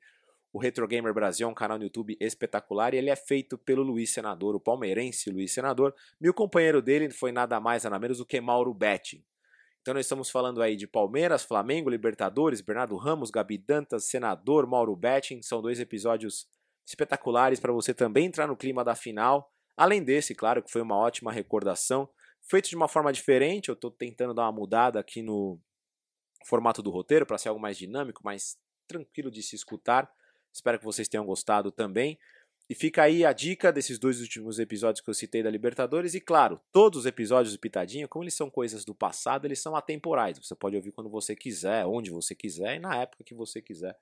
O 0.52 0.58
Retro 0.58 0.88
Gamer 0.88 1.14
Brasil 1.14 1.46
é 1.46 1.50
um 1.50 1.54
canal 1.54 1.78
no 1.78 1.84
YouTube 1.84 2.16
espetacular 2.18 2.92
e 2.92 2.96
ele 2.96 3.08
é 3.08 3.14
feito 3.14 3.56
pelo 3.56 3.84
Luiz 3.84 4.10
Senador, 4.10 4.56
o 4.56 4.60
palmeirense 4.60 5.30
Luiz 5.30 5.52
Senador. 5.52 5.94
E 6.20 6.28
o 6.28 6.34
companheiro 6.34 6.82
dele 6.82 7.10
foi 7.10 7.30
nada 7.30 7.60
mais 7.60 7.84
nada 7.84 7.96
menos 7.96 8.18
do 8.18 8.26
que 8.26 8.40
Mauro 8.40 8.74
Betting. 8.74 9.22
Então 9.80 9.94
nós 9.94 10.06
estamos 10.06 10.28
falando 10.28 10.60
aí 10.60 10.74
de 10.74 10.88
Palmeiras, 10.88 11.44
Flamengo, 11.44 11.88
Libertadores, 11.88 12.60
Bernardo 12.60 12.96
Ramos, 12.96 13.30
Gabi 13.30 13.56
Dantas, 13.56 14.06
Senador, 14.06 14.66
Mauro 14.66 14.96
Betting. 14.96 15.42
São 15.42 15.62
dois 15.62 15.78
episódios 15.78 16.48
espetaculares 16.84 17.60
para 17.60 17.72
você 17.72 17.94
também 17.94 18.26
entrar 18.26 18.48
no 18.48 18.56
clima 18.56 18.82
da 18.82 18.96
final. 18.96 19.48
Além 19.76 20.02
desse, 20.02 20.34
claro, 20.34 20.60
que 20.60 20.72
foi 20.72 20.82
uma 20.82 20.96
ótima 20.96 21.30
recordação. 21.30 22.08
Feito 22.50 22.68
de 22.68 22.74
uma 22.74 22.88
forma 22.88 23.12
diferente, 23.12 23.68
eu 23.68 23.74
estou 23.74 23.92
tentando 23.92 24.34
dar 24.34 24.42
uma 24.42 24.50
mudada 24.50 24.98
aqui 24.98 25.22
no 25.22 25.56
formato 26.44 26.82
do 26.82 26.90
roteiro 26.90 27.24
para 27.24 27.38
ser 27.38 27.48
algo 27.48 27.60
mais 27.60 27.78
dinâmico, 27.78 28.24
mais 28.24 28.58
tranquilo 28.88 29.30
de 29.30 29.40
se 29.40 29.54
escutar. 29.54 30.12
Espero 30.52 30.76
que 30.76 30.84
vocês 30.84 31.06
tenham 31.06 31.24
gostado 31.24 31.70
também. 31.70 32.18
E 32.68 32.74
fica 32.74 33.04
aí 33.04 33.24
a 33.24 33.32
dica 33.32 33.72
desses 33.72 34.00
dois 34.00 34.20
últimos 34.20 34.58
episódios 34.58 35.00
que 35.00 35.08
eu 35.08 35.14
citei 35.14 35.44
da 35.44 35.48
Libertadores. 35.48 36.14
E 36.14 36.20
claro, 36.20 36.60
todos 36.72 36.98
os 36.98 37.06
episódios 37.06 37.54
do 37.54 37.60
Pitadinha, 37.60 38.08
como 38.08 38.24
eles 38.24 38.34
são 38.34 38.50
coisas 38.50 38.84
do 38.84 38.96
passado, 38.96 39.46
eles 39.46 39.60
são 39.60 39.76
atemporais. 39.76 40.36
Você 40.36 40.56
pode 40.56 40.74
ouvir 40.74 40.90
quando 40.90 41.08
você 41.08 41.36
quiser, 41.36 41.86
onde 41.86 42.10
você 42.10 42.34
quiser 42.34 42.74
e 42.74 42.78
na 42.80 42.96
época 42.96 43.22
que 43.22 43.32
você 43.32 43.62
quiser. 43.62 43.96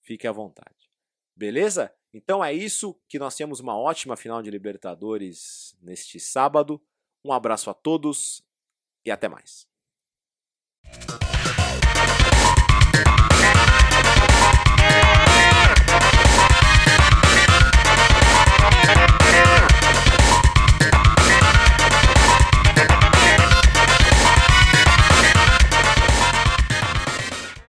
Fique 0.00 0.26
à 0.26 0.32
vontade. 0.32 0.90
Beleza? 1.36 1.94
Então 2.14 2.42
é 2.42 2.50
isso. 2.50 2.98
Que 3.06 3.18
nós 3.18 3.36
temos 3.36 3.60
uma 3.60 3.76
ótima 3.78 4.16
final 4.16 4.42
de 4.42 4.50
Libertadores 4.50 5.76
neste 5.82 6.18
sábado. 6.18 6.80
Um 7.24 7.32
abraço 7.32 7.70
a 7.70 7.74
todos 7.74 8.42
e 9.04 9.10
até 9.10 9.28
mais. 9.28 9.66